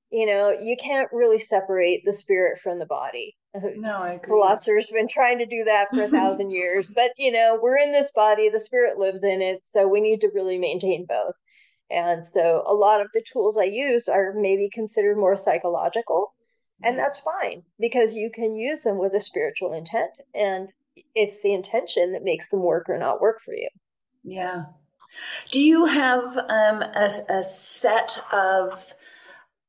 [0.09, 3.35] you know you can't really separate the spirit from the body
[3.75, 4.27] no, I agree.
[4.27, 7.77] Philosophers have been trying to do that for a thousand years, but you know, we're
[7.77, 11.35] in this body, the spirit lives in it, so we need to really maintain both.
[11.89, 16.33] And so a lot of the tools I use are maybe considered more psychological,
[16.83, 20.69] and that's fine because you can use them with a spiritual intent and
[21.15, 23.69] it's the intention that makes them work or not work for you.
[24.27, 24.65] Yeah.
[25.51, 28.93] Do you have um, a, a set of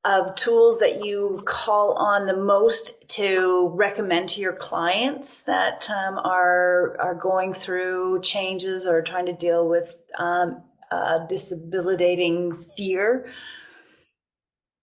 [0.05, 6.19] of tools that you call on the most to recommend to your clients that um,
[6.19, 13.31] are are going through changes or trying to deal with um, uh, disabilitating fear?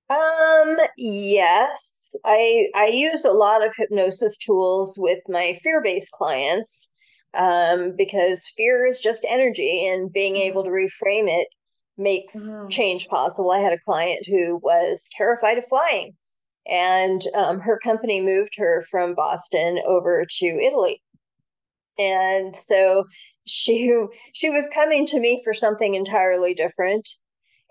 [0.10, 6.94] Um, yes, I I use a lot of hypnosis tools with my fear-based clients
[7.36, 11.48] um, because fear is just energy, and being able to reframe it
[11.98, 12.68] makes mm-hmm.
[12.68, 13.52] change possible.
[13.52, 16.14] I had a client who was terrified of flying,
[16.68, 21.02] and um, her company moved her from Boston over to Italy.
[21.98, 23.06] And so
[23.46, 23.92] she
[24.34, 27.08] she was coming to me for something entirely different.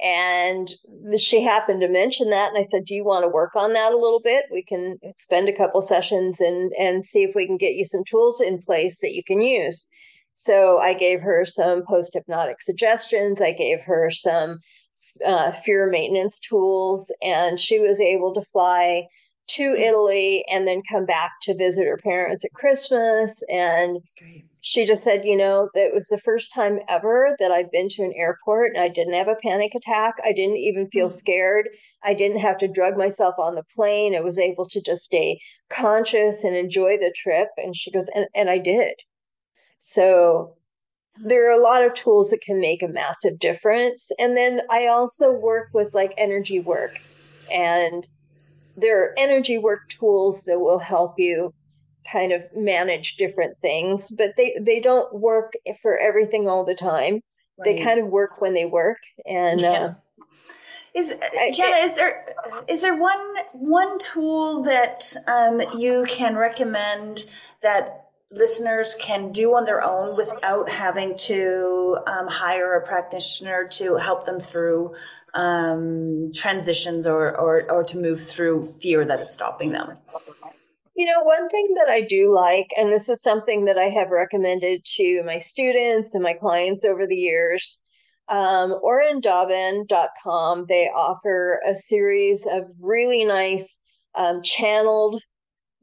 [0.05, 0.71] And
[1.19, 3.93] she happened to mention that, and I said, "Do you want to work on that
[3.93, 4.45] a little bit?
[4.53, 8.05] We can spend a couple sessions and and see if we can get you some
[8.05, 9.89] tools in place that you can use."
[10.35, 13.41] So I gave her some post hypnotic suggestions.
[13.41, 14.59] I gave her some
[15.25, 19.07] uh, fear maintenance tools, and she was able to fly
[19.47, 19.81] to hmm.
[19.81, 23.43] Italy and then come back to visit her parents at Christmas.
[23.49, 24.45] And Great.
[24.67, 28.03] She just said, you know, that was the first time ever that I've been to
[28.03, 30.15] an airport and I didn't have a panic attack.
[30.25, 31.19] I didn't even feel mm-hmm.
[31.19, 31.69] scared.
[32.03, 34.17] I didn't have to drug myself on the plane.
[34.17, 37.49] I was able to just stay conscious and enjoy the trip.
[37.59, 38.95] And she goes, and, and I did.
[39.81, 40.55] So
[41.23, 44.11] there are a lot of tools that can make a massive difference.
[44.19, 46.99] And then I also work with like energy work,
[47.53, 48.09] and
[48.79, 51.53] there are energy work tools that will help you
[52.11, 57.23] kind of manage different things, but they, they don't work for everything all the time.
[57.59, 57.77] Right.
[57.77, 58.99] They kind of work when they work.
[59.27, 59.71] And, yeah.
[59.71, 59.95] uh,
[60.95, 61.13] is
[61.53, 61.77] Jana?
[61.79, 62.25] Is there
[62.69, 67.25] is there one one tool that um, you can recommend
[67.63, 73.97] that listeners can do on their own without having to um, hire a practitioner to
[73.97, 74.95] help them through
[75.35, 79.97] um, transitions or, or, or to move through fear that is stopping them?
[80.95, 84.11] You know, one thing that I do like, and this is something that I have
[84.11, 87.83] recommended to my students and my clients over the years,
[88.29, 93.77] um, orindaben.com, they offer a series of really nice
[94.15, 95.21] um, channeled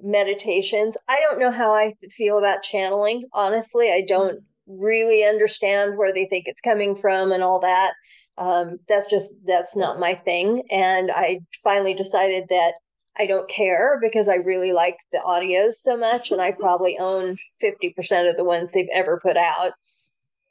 [0.01, 0.95] meditations.
[1.09, 3.25] I don't know how I feel about channeling.
[3.33, 7.93] Honestly, I don't really understand where they think it's coming from and all that.
[8.37, 10.63] Um, that's just that's not my thing.
[10.71, 12.73] And I finally decided that
[13.17, 17.37] I don't care because I really like the audios so much, and I probably own
[17.59, 19.73] fifty percent of the ones they've ever put out.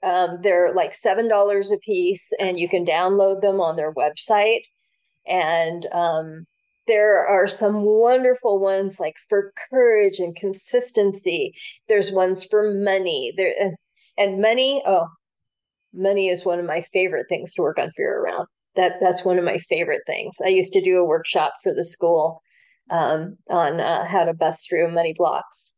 [0.03, 4.62] Um, they're like seven dollars a piece, and you can download them on their website.
[5.26, 6.47] And um,
[6.87, 11.53] there are some wonderful ones like for courage and consistency.
[11.89, 13.32] There's ones for money.
[13.37, 13.55] There
[14.18, 14.82] and money.
[14.87, 15.07] Oh,
[15.95, 18.47] money is one of my favorite things to work on fear around.
[18.76, 20.35] That that's one of my favorite things.
[20.45, 22.43] I used to do a workshop for the school
[22.91, 25.72] um, on uh, how to bust through money blocks.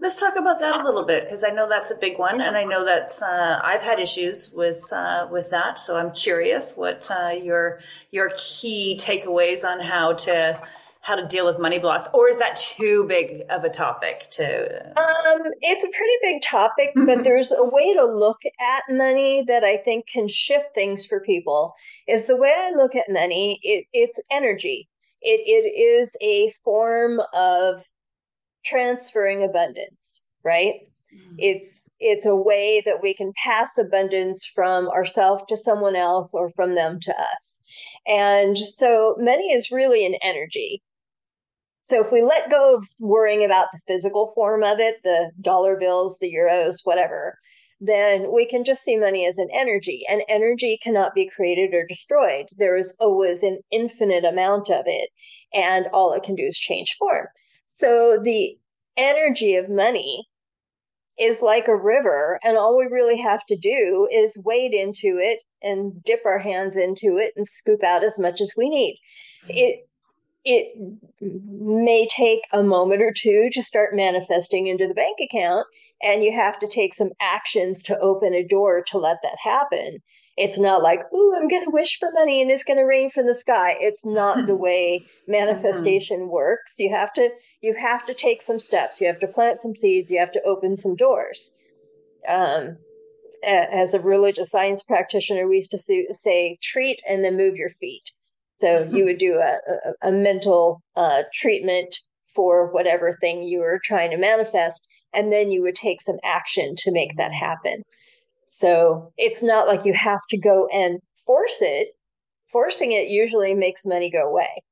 [0.00, 2.56] Let's talk about that a little bit because I know that's a big one, and
[2.56, 5.78] I know that uh, I've had issues with uh, with that.
[5.78, 10.58] So I'm curious what uh, your your key takeaways on how to
[11.02, 14.86] how to deal with money blocks, or is that too big of a topic to?
[14.96, 17.22] Um, it's a pretty big topic, but mm-hmm.
[17.24, 21.74] there's a way to look at money that I think can shift things for people.
[22.08, 23.58] Is the way I look at money.
[23.62, 24.88] It, it's energy.
[25.22, 27.84] It it is a form of
[28.64, 30.74] transferring abundance, right?
[31.14, 31.34] Mm-hmm.
[31.38, 31.66] It's
[32.00, 36.74] it's a way that we can pass abundance from ourselves to someone else or from
[36.74, 37.60] them to us.
[38.06, 40.82] And so money is really an energy.
[41.80, 45.76] So if we let go of worrying about the physical form of it, the dollar
[45.76, 47.38] bills, the euros, whatever,
[47.84, 50.04] then we can just see money as an energy.
[50.08, 52.46] And energy cannot be created or destroyed.
[52.56, 55.10] There is always an infinite amount of it,
[55.52, 57.26] and all it can do is change form.
[57.66, 58.56] So the
[58.96, 60.28] energy of money
[61.18, 65.40] is like a river, and all we really have to do is wade into it
[65.60, 68.96] and dip our hands into it and scoop out as much as we need.
[69.48, 69.88] It
[70.44, 70.72] it
[71.20, 75.66] may take a moment or two to start manifesting into the bank account
[76.02, 79.98] and you have to take some actions to open a door to let that happen.
[80.36, 83.10] It's not like oh i'm going to wish for money and it's going to rain
[83.10, 83.76] from the sky.
[83.78, 86.32] It's not the way manifestation mm-hmm.
[86.32, 86.76] works.
[86.78, 87.28] You have to
[87.60, 89.00] you have to take some steps.
[89.00, 90.10] You have to plant some seeds.
[90.10, 91.50] You have to open some doors.
[92.28, 92.78] Um,
[93.44, 98.04] as a religious science practitioner we used to say treat and then move your feet.
[98.56, 99.58] So you would do a,
[100.04, 101.96] a, a mental uh, treatment
[102.34, 106.74] for whatever thing you were trying to manifest, and then you would take some action
[106.78, 107.82] to make that happen.
[108.46, 111.88] So it's not like you have to go and force it.
[112.50, 114.62] Forcing it usually makes money go away.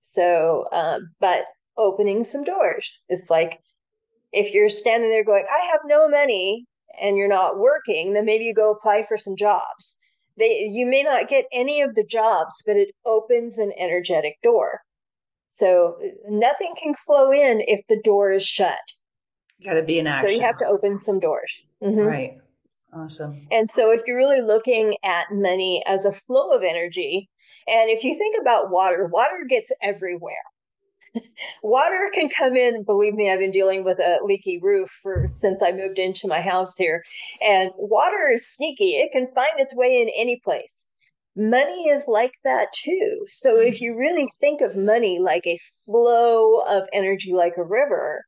[0.00, 1.44] So, um, but
[1.76, 3.00] opening some doors.
[3.08, 3.58] It's like
[4.32, 6.64] if you're standing there going, I have no money
[7.00, 9.98] and you're not working, then maybe you go apply for some jobs
[10.38, 14.80] they you may not get any of the jobs but it opens an energetic door
[15.48, 15.96] so
[16.28, 18.78] nothing can flow in if the door is shut
[19.64, 22.00] got to be an action so you have to open some doors mm-hmm.
[22.00, 22.38] right
[22.92, 27.28] awesome and so if you're really looking at money as a flow of energy
[27.66, 30.34] and if you think about water water gets everywhere
[31.62, 32.84] water can come in.
[32.84, 36.40] Believe me, I've been dealing with a leaky roof for since I moved into my
[36.40, 37.04] house here.
[37.40, 38.92] And water is sneaky.
[38.92, 40.86] It can find its way in any place.
[41.36, 43.24] Money is like that too.
[43.28, 48.24] So if you really think of money like a flow of energy like a river,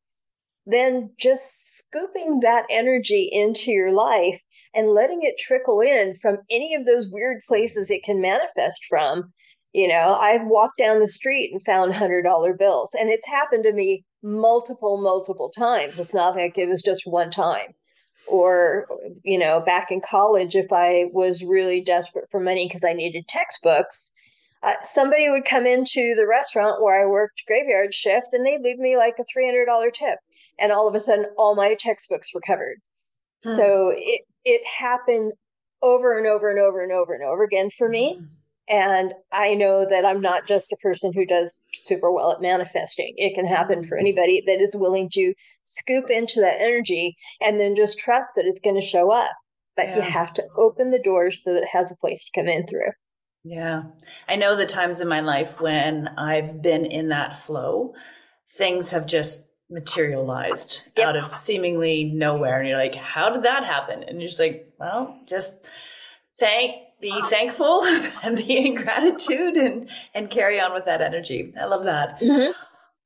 [0.66, 4.40] then just scooping that energy into your life
[4.74, 9.32] and letting it trickle in from any of those weird places it can manifest from
[9.72, 13.64] you know, I've walked down the street and found hundred dollar bills, and it's happened
[13.64, 15.98] to me multiple, multiple times.
[15.98, 17.74] It's not like it was just one time.
[18.26, 18.86] Or,
[19.24, 23.26] you know, back in college, if I was really desperate for money because I needed
[23.28, 24.12] textbooks,
[24.62, 28.78] uh, somebody would come into the restaurant where I worked graveyard shift and they'd leave
[28.78, 30.18] me like a $300 tip.
[30.60, 32.76] And all of a sudden, all my textbooks were covered.
[33.42, 33.56] Hmm.
[33.56, 35.32] So it, it happened
[35.82, 38.18] over and over and over and over and over again for me.
[38.18, 38.24] Hmm.
[38.68, 43.14] And I know that I'm not just a person who does super well at manifesting.
[43.16, 44.06] It can happen for mm-hmm.
[44.06, 45.34] anybody that is willing to
[45.64, 49.32] scoop into that energy and then just trust that it's going to show up.
[49.74, 49.96] But yeah.
[49.96, 52.64] you have to open the doors so that it has a place to come in
[52.66, 52.92] through.
[53.42, 53.84] Yeah.
[54.28, 57.94] I know the times in my life when I've been in that flow,
[58.56, 61.08] things have just materialized yep.
[61.08, 62.58] out of seemingly nowhere.
[62.58, 64.02] And you're like, how did that happen?
[64.02, 65.64] And you're just like, well, just
[66.38, 67.82] thank be thankful
[68.22, 71.52] and be in gratitude and and carry on with that energy.
[71.58, 72.20] I love that.
[72.20, 72.52] Mm-hmm.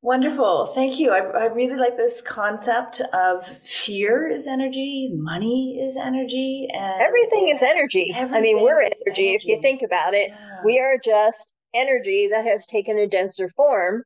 [0.03, 0.67] Wonderful.
[0.67, 1.13] Thank you.
[1.13, 7.49] I, I really like this concept of fear is energy, money is energy, and everything
[7.49, 8.13] is energy.
[8.15, 10.61] Everything I mean, we're energy, energy, If you think about it, yeah.
[10.63, 14.03] we are just energy that has taken a denser form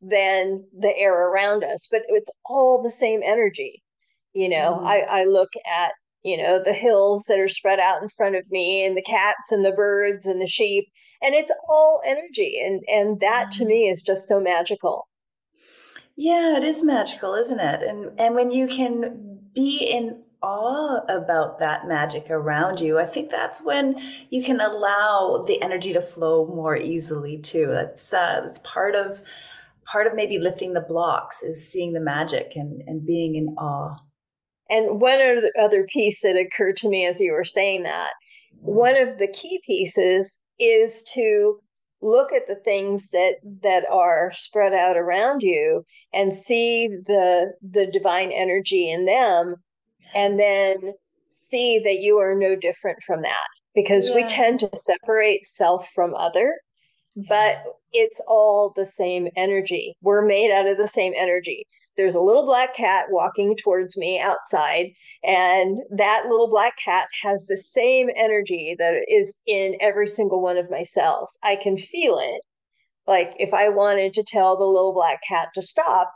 [0.00, 3.82] than the air around us, but it's all the same energy.
[4.32, 4.86] You know, mm-hmm.
[4.86, 5.92] I, I look at
[6.22, 9.50] you know, the hills that are spread out in front of me and the cats
[9.50, 10.88] and the birds and the sheep.
[11.22, 12.60] And it's all energy.
[12.62, 15.08] And, and that to me is just so magical.
[16.16, 17.82] Yeah, it is magical, isn't it?
[17.82, 23.30] And, and when you can be in awe about that magic around you, I think
[23.30, 23.98] that's when
[24.28, 27.68] you can allow the energy to flow more easily too.
[27.70, 29.22] That's, uh, that's part of,
[29.90, 33.96] part of maybe lifting the blocks is seeing the magic and, and being in awe.
[34.68, 35.20] And one
[35.58, 38.10] other piece that occurred to me as you were saying that,
[38.60, 41.58] one of the key pieces is to
[42.02, 45.84] look at the things that that are spread out around you
[46.14, 49.56] and see the the divine energy in them
[50.14, 50.76] and then
[51.50, 54.14] see that you are no different from that because yeah.
[54.14, 56.54] we tend to separate self from other.
[57.28, 57.62] But
[57.92, 59.94] it's all the same energy.
[60.02, 61.66] We're made out of the same energy.
[61.96, 64.92] There's a little black cat walking towards me outside
[65.22, 70.56] and that little black cat has the same energy that is in every single one
[70.56, 71.36] of my cells.
[71.42, 72.40] I can feel it.
[73.06, 76.12] Like if i wanted to tell the little black cat to stop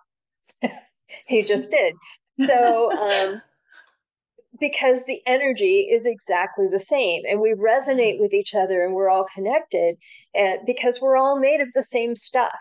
[1.26, 1.94] he just did.
[2.46, 3.42] So um
[4.60, 8.22] because the energy is exactly the same and we resonate mm-hmm.
[8.22, 9.96] with each other and we're all connected
[10.34, 12.58] and because we're all made of the same stuff.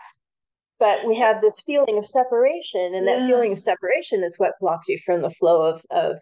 [0.80, 3.26] But we have this feeling of separation and that yeah.
[3.28, 6.16] feeling of separation is what blocks you from the flow of of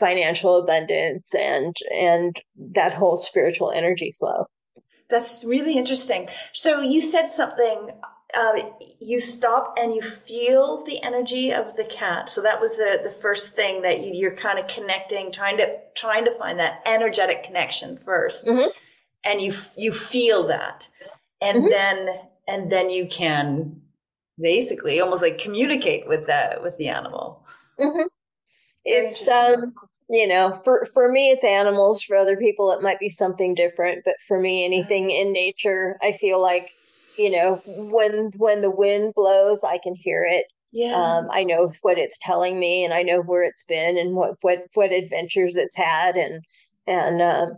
[0.00, 2.40] financial abundance and and
[2.74, 4.46] that whole spiritual energy flow.
[5.10, 6.28] That's really interesting.
[6.52, 7.90] So you said something
[8.34, 8.52] uh,
[9.00, 12.28] you stop and you feel the energy of the cat.
[12.28, 15.78] So that was the the first thing that you, you're kind of connecting trying to
[15.96, 18.68] trying to find that energetic connection 1st mm-hmm.
[19.24, 20.88] and you you feel that.
[21.40, 21.70] And mm-hmm.
[21.70, 23.80] then and then you can
[24.38, 27.46] basically almost like communicate with that with the animal.
[27.80, 28.08] Mm-hmm.
[28.84, 29.72] it's um
[30.10, 32.02] you know for for me it's animals.
[32.02, 34.04] For other people it might be something different.
[34.04, 36.72] But for me anything in nature i feel like
[37.18, 41.72] you know when when the wind blows i can hear it yeah um, i know
[41.82, 45.56] what it's telling me and i know where it's been and what what what adventures
[45.56, 46.42] it's had and
[46.86, 47.52] and um,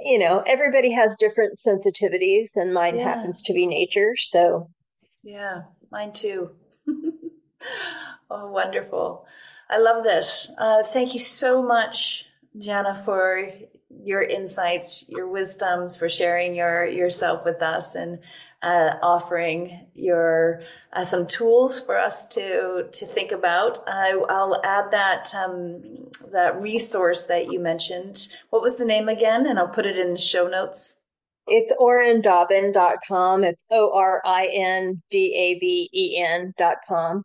[0.00, 3.04] you know everybody has different sensitivities and mine yeah.
[3.04, 4.68] happens to be nature so
[5.22, 6.50] yeah, mine too.
[8.30, 9.26] oh, wonderful.
[9.68, 10.50] I love this.
[10.58, 12.26] Uh, thank you so much,
[12.58, 13.50] Jana, for
[13.90, 18.18] your insights, your wisdoms, for sharing your yourself with us and
[18.62, 20.62] uh, offering your
[20.92, 23.82] uh, some tools for us to to think about.
[23.88, 28.28] I, will add that um, that resource that you mentioned.
[28.50, 29.46] What was the name again?
[29.46, 31.00] And I'll put it in the show notes.
[31.46, 33.44] It's orindaben.com.
[33.44, 37.24] It's O R I N D A B E N.com.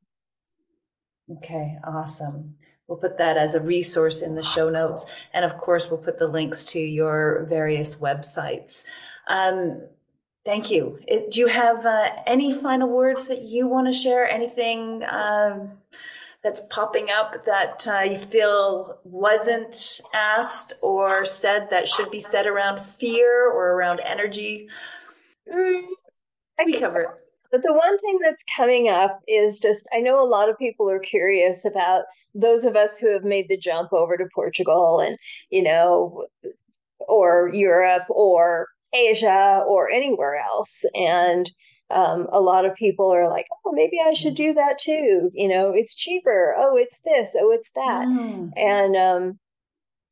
[1.30, 2.56] Okay, awesome.
[2.88, 5.06] We'll put that as a resource in the show notes.
[5.34, 8.86] And of course, we'll put the links to your various websites.
[9.28, 9.82] Um,
[10.46, 11.00] thank you.
[11.08, 14.30] It, do you have uh, any final words that you want to share?
[14.30, 15.04] Anything?
[15.10, 15.72] Um,
[16.46, 22.46] that's popping up that uh, you feel wasn't asked or said that should be said
[22.46, 24.70] around fear or around energy?
[25.52, 25.82] Mm,
[26.60, 27.10] I can cover it.
[27.56, 30.90] But the one thing that's coming up is just I know a lot of people
[30.92, 32.04] are curious about
[32.34, 35.16] those of us who have made the jump over to Portugal and,
[35.50, 36.26] you know,
[37.00, 40.84] or Europe or Asia or anywhere else.
[40.96, 41.50] And
[41.92, 45.32] um, a lot of people are like, oh, maybe I should do that too.
[45.34, 46.58] You know, it's cheaper.
[46.58, 47.38] Oh, it's this.
[47.40, 48.06] Oh, it's that.
[48.06, 48.52] Mm.
[48.58, 49.40] And, um,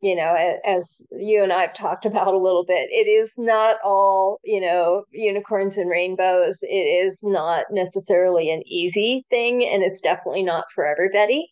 [0.04, 0.36] you know,
[0.66, 5.06] as, you and I've talked about a little bit, it is not all, you know,
[5.14, 6.60] unicorns and rainbows.
[6.62, 11.48] It is not necessarily an easy thing, and it's definitely not for everybody.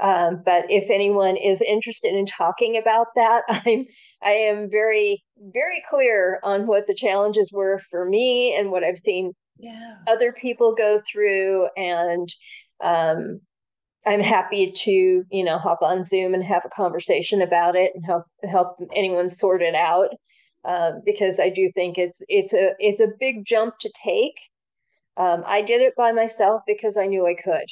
[0.00, 3.84] Um, but if anyone is interested in talking about that, I'm
[4.22, 8.98] I am very very clear on what the challenges were for me and what I've
[8.98, 9.96] seen yeah.
[10.08, 12.28] other people go through and
[12.82, 13.40] um,
[14.06, 18.04] i'm happy to you know hop on zoom and have a conversation about it and
[18.04, 20.10] help help anyone sort it out.
[20.62, 24.38] Um, because i do think it's it's a it's a big jump to take.
[25.16, 27.66] Um, i did it by myself because i knew i could.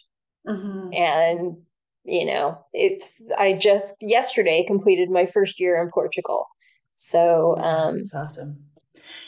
[0.46, 0.94] Mm-hmm.
[0.94, 1.56] and
[2.04, 6.46] you know it's i just yesterday completed my first year in portugal.
[6.96, 8.64] So um it's awesome.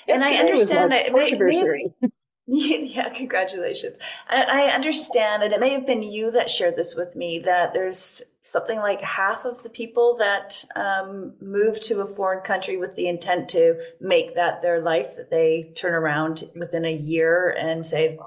[0.09, 1.93] And i understand it anniversary
[2.53, 3.97] yeah, congratulations.
[4.29, 7.75] And I understand, and it may have been you that shared this with me, that
[7.75, 12.97] there's something like half of the people that um, move to a foreign country with
[12.97, 17.87] the intent to make that their life, that they turn around within a year and
[17.87, 18.19] say,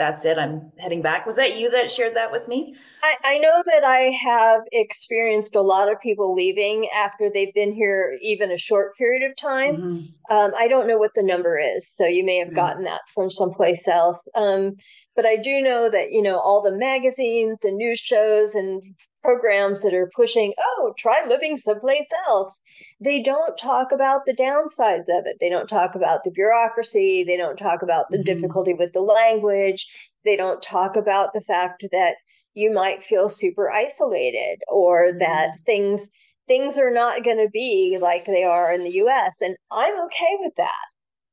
[0.00, 0.38] that's it.
[0.38, 1.26] I'm heading back.
[1.26, 2.74] Was that you that shared that with me?
[3.02, 7.74] I, I, know that I have experienced a lot of people leaving after they've been
[7.74, 9.76] here even a short period of time.
[9.76, 10.34] Mm-hmm.
[10.34, 12.56] Um, I don't know what the number is, so you may have mm-hmm.
[12.56, 14.26] gotten that from someplace else.
[14.34, 14.76] Um,
[15.14, 18.82] but I do know that you know all the magazines and news shows and
[19.22, 22.60] programs that are pushing, oh, try living someplace else.
[23.00, 25.36] They don't talk about the downsides of it.
[25.40, 27.24] They don't talk about the bureaucracy.
[27.24, 28.24] They don't talk about the mm-hmm.
[28.24, 29.86] difficulty with the language.
[30.24, 32.16] They don't talk about the fact that
[32.54, 35.18] you might feel super isolated or mm-hmm.
[35.18, 36.10] that things
[36.48, 40.36] things are not going to be like they are in the US and I'm okay
[40.40, 40.86] with that.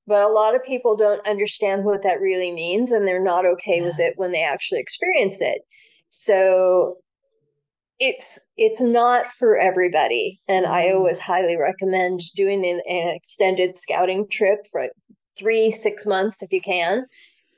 [0.06, 3.80] but a lot of people don't understand what that really means and they're not okay
[3.80, 3.88] yeah.
[3.88, 5.62] with it when they actually experience it.
[6.10, 6.98] So
[8.00, 10.74] it's it's not for everybody and mm-hmm.
[10.74, 14.88] I always highly recommend doing an, an, extended scouting trip for
[15.38, 17.06] 3 6 months if you can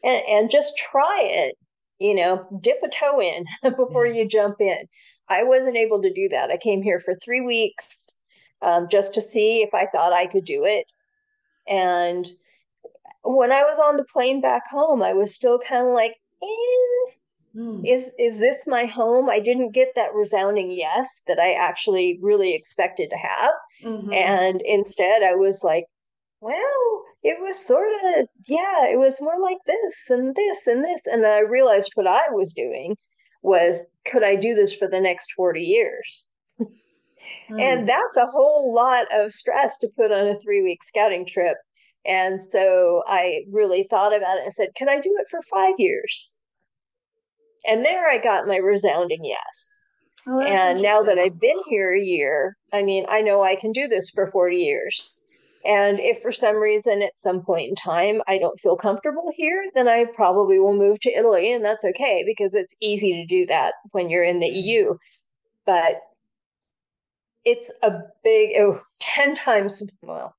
[0.04, 1.56] and, and just try it,
[2.00, 4.78] you know, dip a toe in before you jump in.
[5.28, 6.50] I wasn't able to do that.
[6.50, 8.10] I came here for 3 weeks
[8.62, 10.86] um, just to see if I thought I could do it
[11.68, 12.28] and
[13.24, 17.12] when I was on the plane back home, I was still kind of like, eh,
[17.56, 17.82] mm.
[17.86, 19.30] is is this my home?
[19.30, 23.52] I didn't get that resounding yes that I actually really expected to have.
[23.84, 24.14] Mm-hmm.
[24.14, 25.86] And instead I was like,
[26.42, 31.02] well, it was sort of yeah, it was more like this and this and this.
[31.06, 32.96] And I realized what I was doing
[33.42, 36.28] was could I do this for the next 40 years?
[37.50, 37.62] Mm.
[37.62, 41.58] And that's a whole lot of stress to put on a three week scouting trip.
[42.06, 45.76] And so I really thought about it and said, can I do it for five
[45.78, 46.34] years?
[47.66, 49.82] And there I got my resounding yes.
[50.28, 53.72] Oh, and now that I've been here a year, I mean, I know I can
[53.72, 55.14] do this for 40 years.
[55.66, 59.64] And if for some reason at some point in time I don't feel comfortable here,
[59.76, 63.46] then I probably will move to Italy, and that's okay because it's easy to do
[63.48, 64.96] that when you're in the EU.
[65.66, 66.00] But
[67.46, 67.92] it's a
[68.24, 70.36] big oh, 10 times well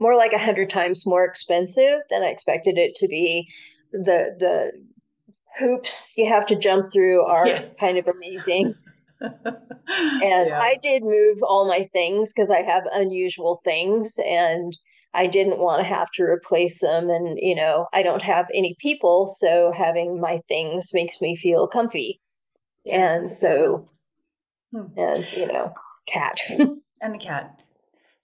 [0.00, 3.48] more like a hundred times more expensive than i expected it to be
[3.92, 4.72] the the
[5.58, 7.64] hoops you have to jump through are yeah.
[7.80, 8.74] kind of amazing
[9.20, 10.58] and yeah.
[10.60, 14.76] i did move all my things because i have unusual things and
[15.14, 18.76] i didn't want to have to replace them and you know i don't have any
[18.80, 22.20] people so having my things makes me feel comfy
[22.84, 23.86] yeah, and so
[24.72, 24.86] hmm.
[24.96, 25.72] and you know
[26.06, 26.38] cat.
[26.58, 27.60] and the cat.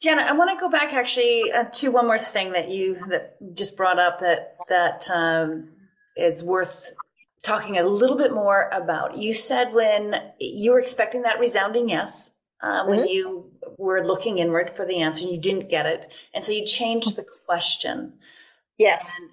[0.03, 3.37] Jana, I want to go back actually uh, to one more thing that you that
[3.55, 5.69] just brought up that that um,
[6.17, 6.93] is worth
[7.43, 9.17] talking a little bit more about.
[9.17, 13.09] You said when you were expecting that resounding yes, uh, when mm-hmm.
[13.09, 16.67] you were looking inward for the answer and you didn't get it, and so you
[16.67, 18.15] changed the question.
[18.79, 19.31] Yes, and,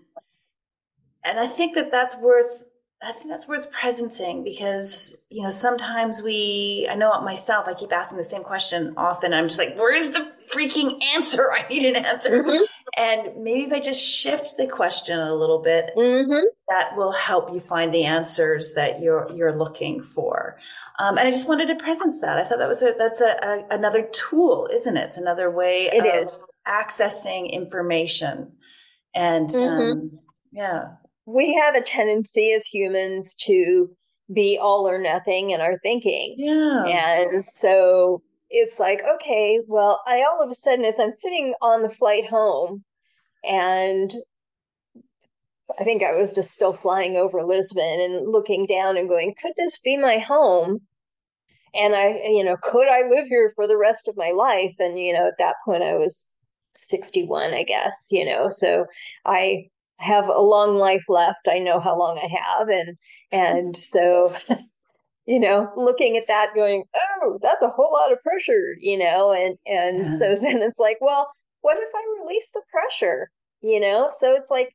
[1.23, 2.63] and I think that that's worth
[3.01, 7.93] I think that's worth presencing because, you know, sometimes we, I know myself, I keep
[7.93, 9.35] asking the same question often.
[9.35, 11.51] I'm just like, where's the freaking answer?
[11.57, 12.41] I need an answer.
[12.41, 12.63] Mm-hmm.
[12.97, 16.45] And maybe if I just shift the question a little bit, mm-hmm.
[16.69, 20.57] that will help you find the answers that you're, you're looking for.
[20.97, 22.39] Um, and I just wanted to presence that.
[22.39, 25.09] I thought that was a, that's a, a another tool, isn't it?
[25.09, 26.43] It's another way it of is.
[26.67, 28.53] accessing information.
[29.13, 29.99] And, mm-hmm.
[29.99, 30.19] um,
[30.51, 30.87] yeah
[31.27, 33.89] we have a tendency as humans to
[34.33, 36.35] be all or nothing in our thinking.
[36.37, 36.85] Yeah.
[36.85, 41.83] And so it's like, okay, well, I all of a sudden, as I'm sitting on
[41.83, 42.83] the flight home,
[43.43, 44.13] and
[45.77, 49.53] I think I was just still flying over Lisbon and looking down and going, could
[49.57, 50.79] this be my home?
[51.75, 54.75] And I, you know, could I live here for the rest of my life?
[54.79, 56.25] And, you know, at that point I was
[56.77, 58.85] 61, I guess, you know, so
[59.25, 59.65] I
[59.97, 61.47] have a long life left.
[61.49, 62.97] I know how long I have, and
[63.31, 64.35] and so
[65.27, 69.33] you know, looking at that, going, oh, that's a whole lot of pressure, you know,
[69.33, 70.17] and and yeah.
[70.17, 71.29] so then it's like, well,
[71.61, 73.29] what if I release the pressure,
[73.61, 74.09] you know?
[74.19, 74.73] So it's like,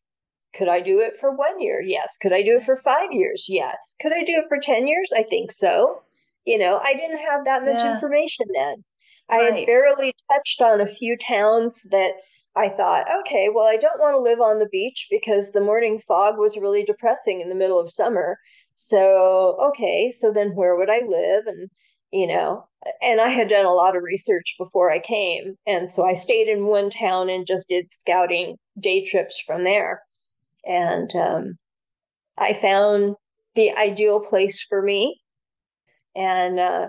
[0.54, 1.80] could I do it for one year?
[1.80, 2.18] Yes.
[2.20, 3.46] Could I do it for five years?
[3.48, 3.76] Yes.
[4.02, 5.10] Could I do it for ten years?
[5.16, 6.02] I think so.
[6.44, 7.94] You know, I didn't have that much yeah.
[7.94, 8.84] information then.
[9.30, 12.12] I had barely touched on a few towns that
[12.54, 16.00] I thought, okay, well, I don't want to live on the beach because the morning
[16.06, 18.36] fog was really depressing in the middle of summer.
[18.74, 21.46] So, okay, so then where would I live?
[21.46, 21.70] And,
[22.12, 22.66] you know,
[23.00, 25.56] and I had done a lot of research before I came.
[25.66, 30.02] And so I stayed in one town and just did scouting day trips from there.
[30.66, 31.58] And um,
[32.36, 33.16] I found
[33.54, 35.20] the ideal place for me.
[36.14, 36.88] And uh,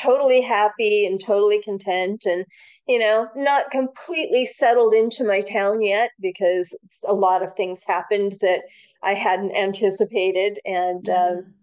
[0.00, 2.44] totally happy and totally content and
[2.86, 6.76] you know not completely settled into my town yet because
[7.06, 8.62] a lot of things happened that
[9.02, 11.38] i hadn't anticipated and mm-hmm.
[11.38, 11.54] um,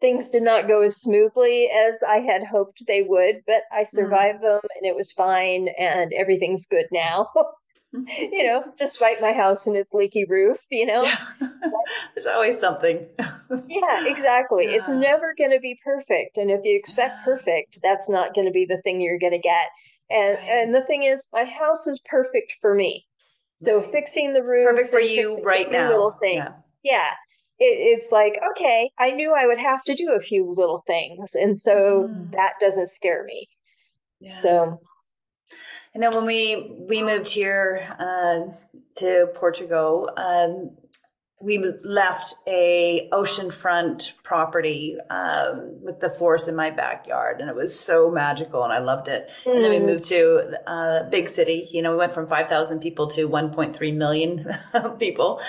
[0.00, 3.96] things did not go as smoothly as i had hoped they would but i mm-hmm.
[3.96, 4.46] survived mm-hmm.
[4.46, 7.28] them and it was fine and everything's good now
[8.18, 11.02] you know, despite my house and its leaky roof, you know.
[11.02, 11.18] Yeah.
[12.14, 13.06] There's always something.
[13.68, 14.64] yeah, exactly.
[14.64, 14.76] Yeah.
[14.76, 16.36] It's never going to be perfect.
[16.36, 19.38] And if you expect perfect, that's not going to be the thing you're going to
[19.38, 19.68] get.
[20.10, 20.48] And right.
[20.48, 23.06] and the thing is, my house is perfect for me.
[23.56, 23.90] So right.
[23.90, 25.88] fixing the roof, perfect for you right now.
[25.88, 26.44] Little things,
[26.82, 26.92] yeah.
[26.92, 27.10] yeah.
[27.58, 31.34] It, it's like okay, I knew I would have to do a few little things,
[31.34, 32.30] and so mm.
[32.32, 33.48] that doesn't scare me.
[34.20, 34.40] Yeah.
[34.42, 34.80] So
[35.96, 38.52] I know when we we moved here uh,
[38.96, 40.72] to Portugal, um,
[41.38, 47.78] we left a oceanfront property um, with the forest in my backyard and it was
[47.78, 49.54] so magical and i loved it mm.
[49.54, 49.86] and then we mm.
[49.86, 53.94] moved to a uh, big city you know we went from 5000 people to 1.3
[53.94, 54.50] million
[54.98, 55.40] people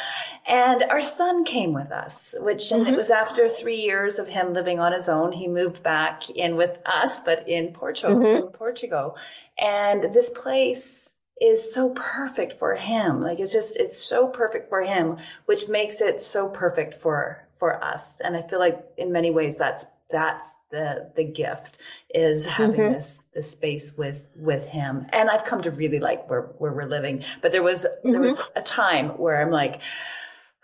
[0.46, 2.80] and our son came with us which mm-hmm.
[2.80, 2.98] and it mm-hmm.
[2.98, 6.80] was after three years of him living on his own he moved back in with
[6.86, 8.46] us but in portugal mm-hmm.
[8.46, 9.16] in portugal
[9.58, 13.22] and this place is so perfect for him.
[13.22, 17.84] Like it's just, it's so perfect for him, which makes it so perfect for, for
[17.84, 18.20] us.
[18.22, 21.80] And I feel like in many ways that's, that's the, the gift
[22.10, 22.94] is having mm-hmm.
[22.94, 25.06] this, this space with, with him.
[25.10, 27.24] And I've come to really like where, where we're living.
[27.42, 28.12] But there was, mm-hmm.
[28.14, 29.82] there was a time where I'm like,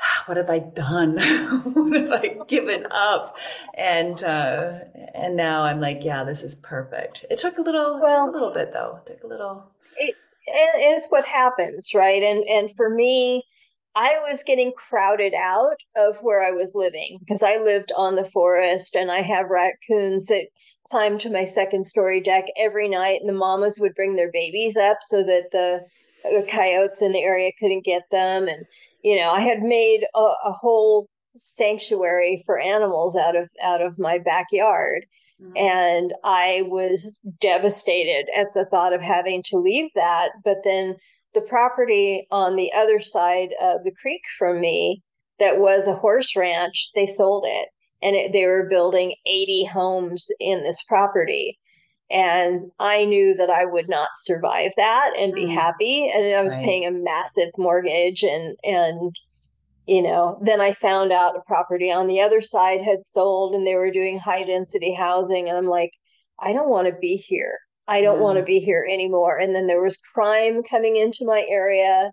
[0.25, 1.17] what have I done?
[1.73, 3.35] what have I given up?
[3.75, 4.79] And uh,
[5.13, 7.25] and now I'm like, yeah, this is perfect.
[7.29, 8.99] It took a little, well, took a little bit though.
[9.05, 9.71] It took a little.
[9.97, 10.15] It,
[10.45, 12.21] it's what happens, right?
[12.21, 13.43] And and for me,
[13.95, 18.25] I was getting crowded out of where I was living because I lived on the
[18.25, 20.47] forest and I have raccoons that
[20.89, 24.77] climb to my second story deck every night and the mamas would bring their babies
[24.77, 25.81] up so that the,
[26.23, 28.65] the coyotes in the area couldn't get them and
[29.03, 33.99] you know I had made a, a whole sanctuary for animals out of out of
[33.99, 35.05] my backyard.
[35.55, 40.31] And I was devastated at the thought of having to leave that.
[40.43, 40.95] But then
[41.33, 45.01] the property on the other side of the creek from me
[45.39, 47.69] that was a horse ranch, they sold it.
[48.01, 51.57] And it, they were building 80 homes in this property.
[52.11, 55.53] And I knew that I would not survive that and be mm.
[55.53, 56.11] happy.
[56.13, 56.65] And I was right.
[56.65, 59.15] paying a massive mortgage and, and
[59.85, 63.65] you know then i found out a property on the other side had sold and
[63.65, 65.49] they were doing high density housing.
[65.49, 65.91] And i'm like
[66.39, 67.57] i don't want to be here.
[67.87, 68.23] I don't yeah.
[68.23, 69.37] want to be here anymore.
[69.37, 72.11] And then there was crime coming into my area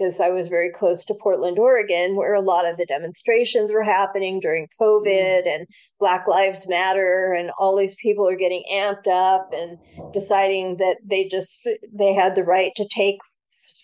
[0.00, 3.82] because i was very close to portland oregon where a lot of the demonstrations were
[3.82, 5.54] happening during covid mm.
[5.54, 5.66] and
[5.98, 9.78] black lives matter and all these people are getting amped up and
[10.12, 11.60] deciding that they just
[11.92, 13.18] they had the right to take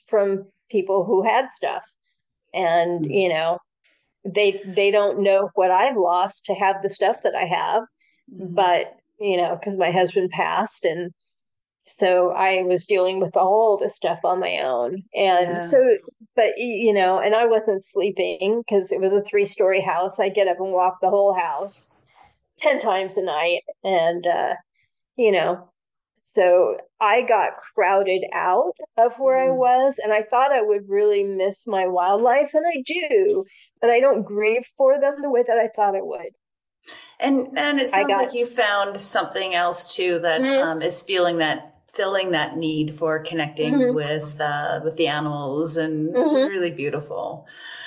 [0.06, 1.84] from people who had stuff
[2.56, 3.10] and mm-hmm.
[3.10, 3.58] you know
[4.24, 7.82] they they don't know what I've lost to have the stuff that I have
[8.32, 8.54] mm-hmm.
[8.54, 11.12] but you know because my husband passed and
[11.88, 15.60] so I was dealing with all the stuff on my own and yeah.
[15.60, 15.96] so
[16.34, 20.28] but you know and I wasn't sleeping because it was a three story house I
[20.28, 21.96] get up and walk the whole house
[22.58, 24.54] 10 times a night and uh
[25.16, 25.70] you know
[26.34, 29.48] so I got crowded out of where mm.
[29.48, 33.44] I was, and I thought I would really miss my wildlife, and I do,
[33.80, 36.32] but I don't grieve for them the way that I thought I would.
[37.18, 40.62] And and it sounds got, like you found something else too that mm-hmm.
[40.62, 43.94] um, is feeling that filling that need for connecting mm-hmm.
[43.94, 46.18] with uh, with the animals, and mm-hmm.
[46.18, 46.50] which is mm-hmm.
[46.50, 47.46] really beautiful.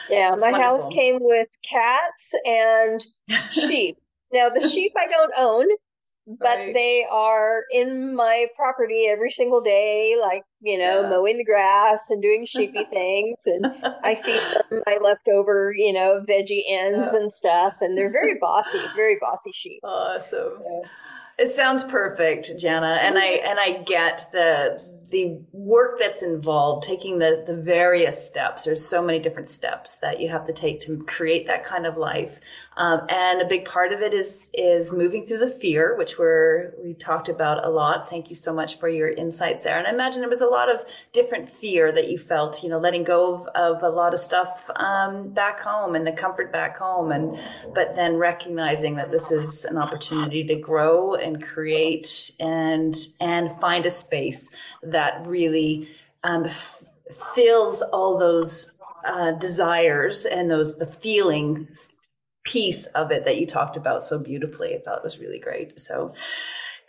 [0.10, 0.80] Yeah, it's my wonderful.
[0.80, 3.06] house came with cats and
[3.52, 3.98] sheep.
[4.34, 5.68] now the sheep I don't own
[6.38, 6.74] but right.
[6.76, 11.10] they are in my property every single day, like, you know, yeah.
[11.10, 13.38] mowing the grass and doing sheepy things.
[13.46, 13.66] And
[14.04, 17.20] I feed them my leftover, you know, veggie ends yeah.
[17.20, 17.78] and stuff.
[17.82, 19.80] And they're very bossy, very bossy sheep.
[19.84, 20.60] Awesome.
[20.60, 20.82] So.
[21.40, 23.00] It sounds perfect, Jana.
[23.02, 23.50] And I, mm-hmm.
[23.50, 28.66] and I get the, the work that's involved, taking the, the various steps.
[28.66, 31.98] There's so many different steps that you have to take to create that kind of
[31.98, 32.40] life.
[32.80, 36.74] Um, and a big part of it is is moving through the fear, which we're
[36.82, 38.10] we talked about a lot.
[38.10, 39.78] Thank you so much for your insights there.
[39.78, 42.80] And I imagine there was a lot of different fear that you felt, you know,
[42.80, 46.78] letting go of, of a lot of stuff um, back home and the comfort back
[46.78, 47.38] home, and
[47.76, 53.86] but then recognizing that this is an opportunity to grow and create and and find
[53.86, 54.52] a space
[54.84, 55.90] that really
[56.24, 56.86] um, f-
[57.36, 61.92] fills all those uh, desires and those the feelings
[62.44, 64.76] piece of it that you talked about so beautifully.
[64.76, 65.80] I thought was really great.
[65.82, 66.14] So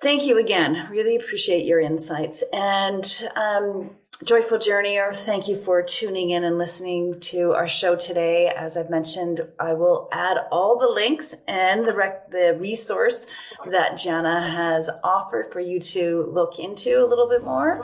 [0.00, 0.88] thank you again.
[0.90, 2.42] Really appreciate your insights.
[2.52, 3.04] And
[3.36, 3.90] um,
[4.22, 8.52] Joyful Journeyer, thank you for tuning in and listening to our show today.
[8.54, 13.26] As I've mentioned, I will add all the links and the rec- the resource
[13.70, 17.82] that Jana has offered for you to look into a little bit more.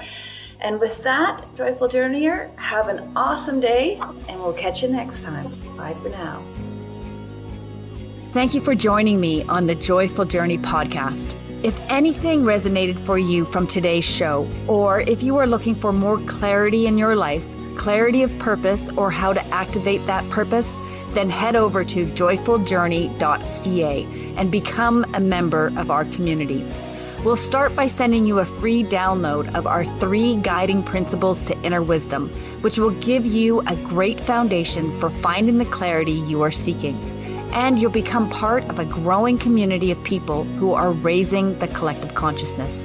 [0.60, 3.98] And with that, Joyful Journeyer, have an awesome day,
[4.28, 5.54] and we'll catch you next time.
[5.76, 6.42] Bye for now.
[8.36, 11.34] Thank you for joining me on the Joyful Journey podcast.
[11.64, 16.20] If anything resonated for you from today's show, or if you are looking for more
[16.26, 17.42] clarity in your life,
[17.78, 20.78] clarity of purpose, or how to activate that purpose,
[21.14, 26.62] then head over to joyfuljourney.ca and become a member of our community.
[27.24, 31.80] We'll start by sending you a free download of our three guiding principles to inner
[31.80, 32.28] wisdom,
[32.60, 37.15] which will give you a great foundation for finding the clarity you are seeking.
[37.52, 42.14] And you'll become part of a growing community of people who are raising the collective
[42.14, 42.84] consciousness.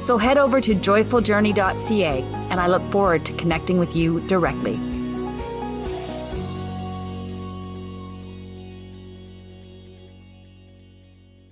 [0.00, 4.78] So head over to joyfuljourney.ca, and I look forward to connecting with you directly.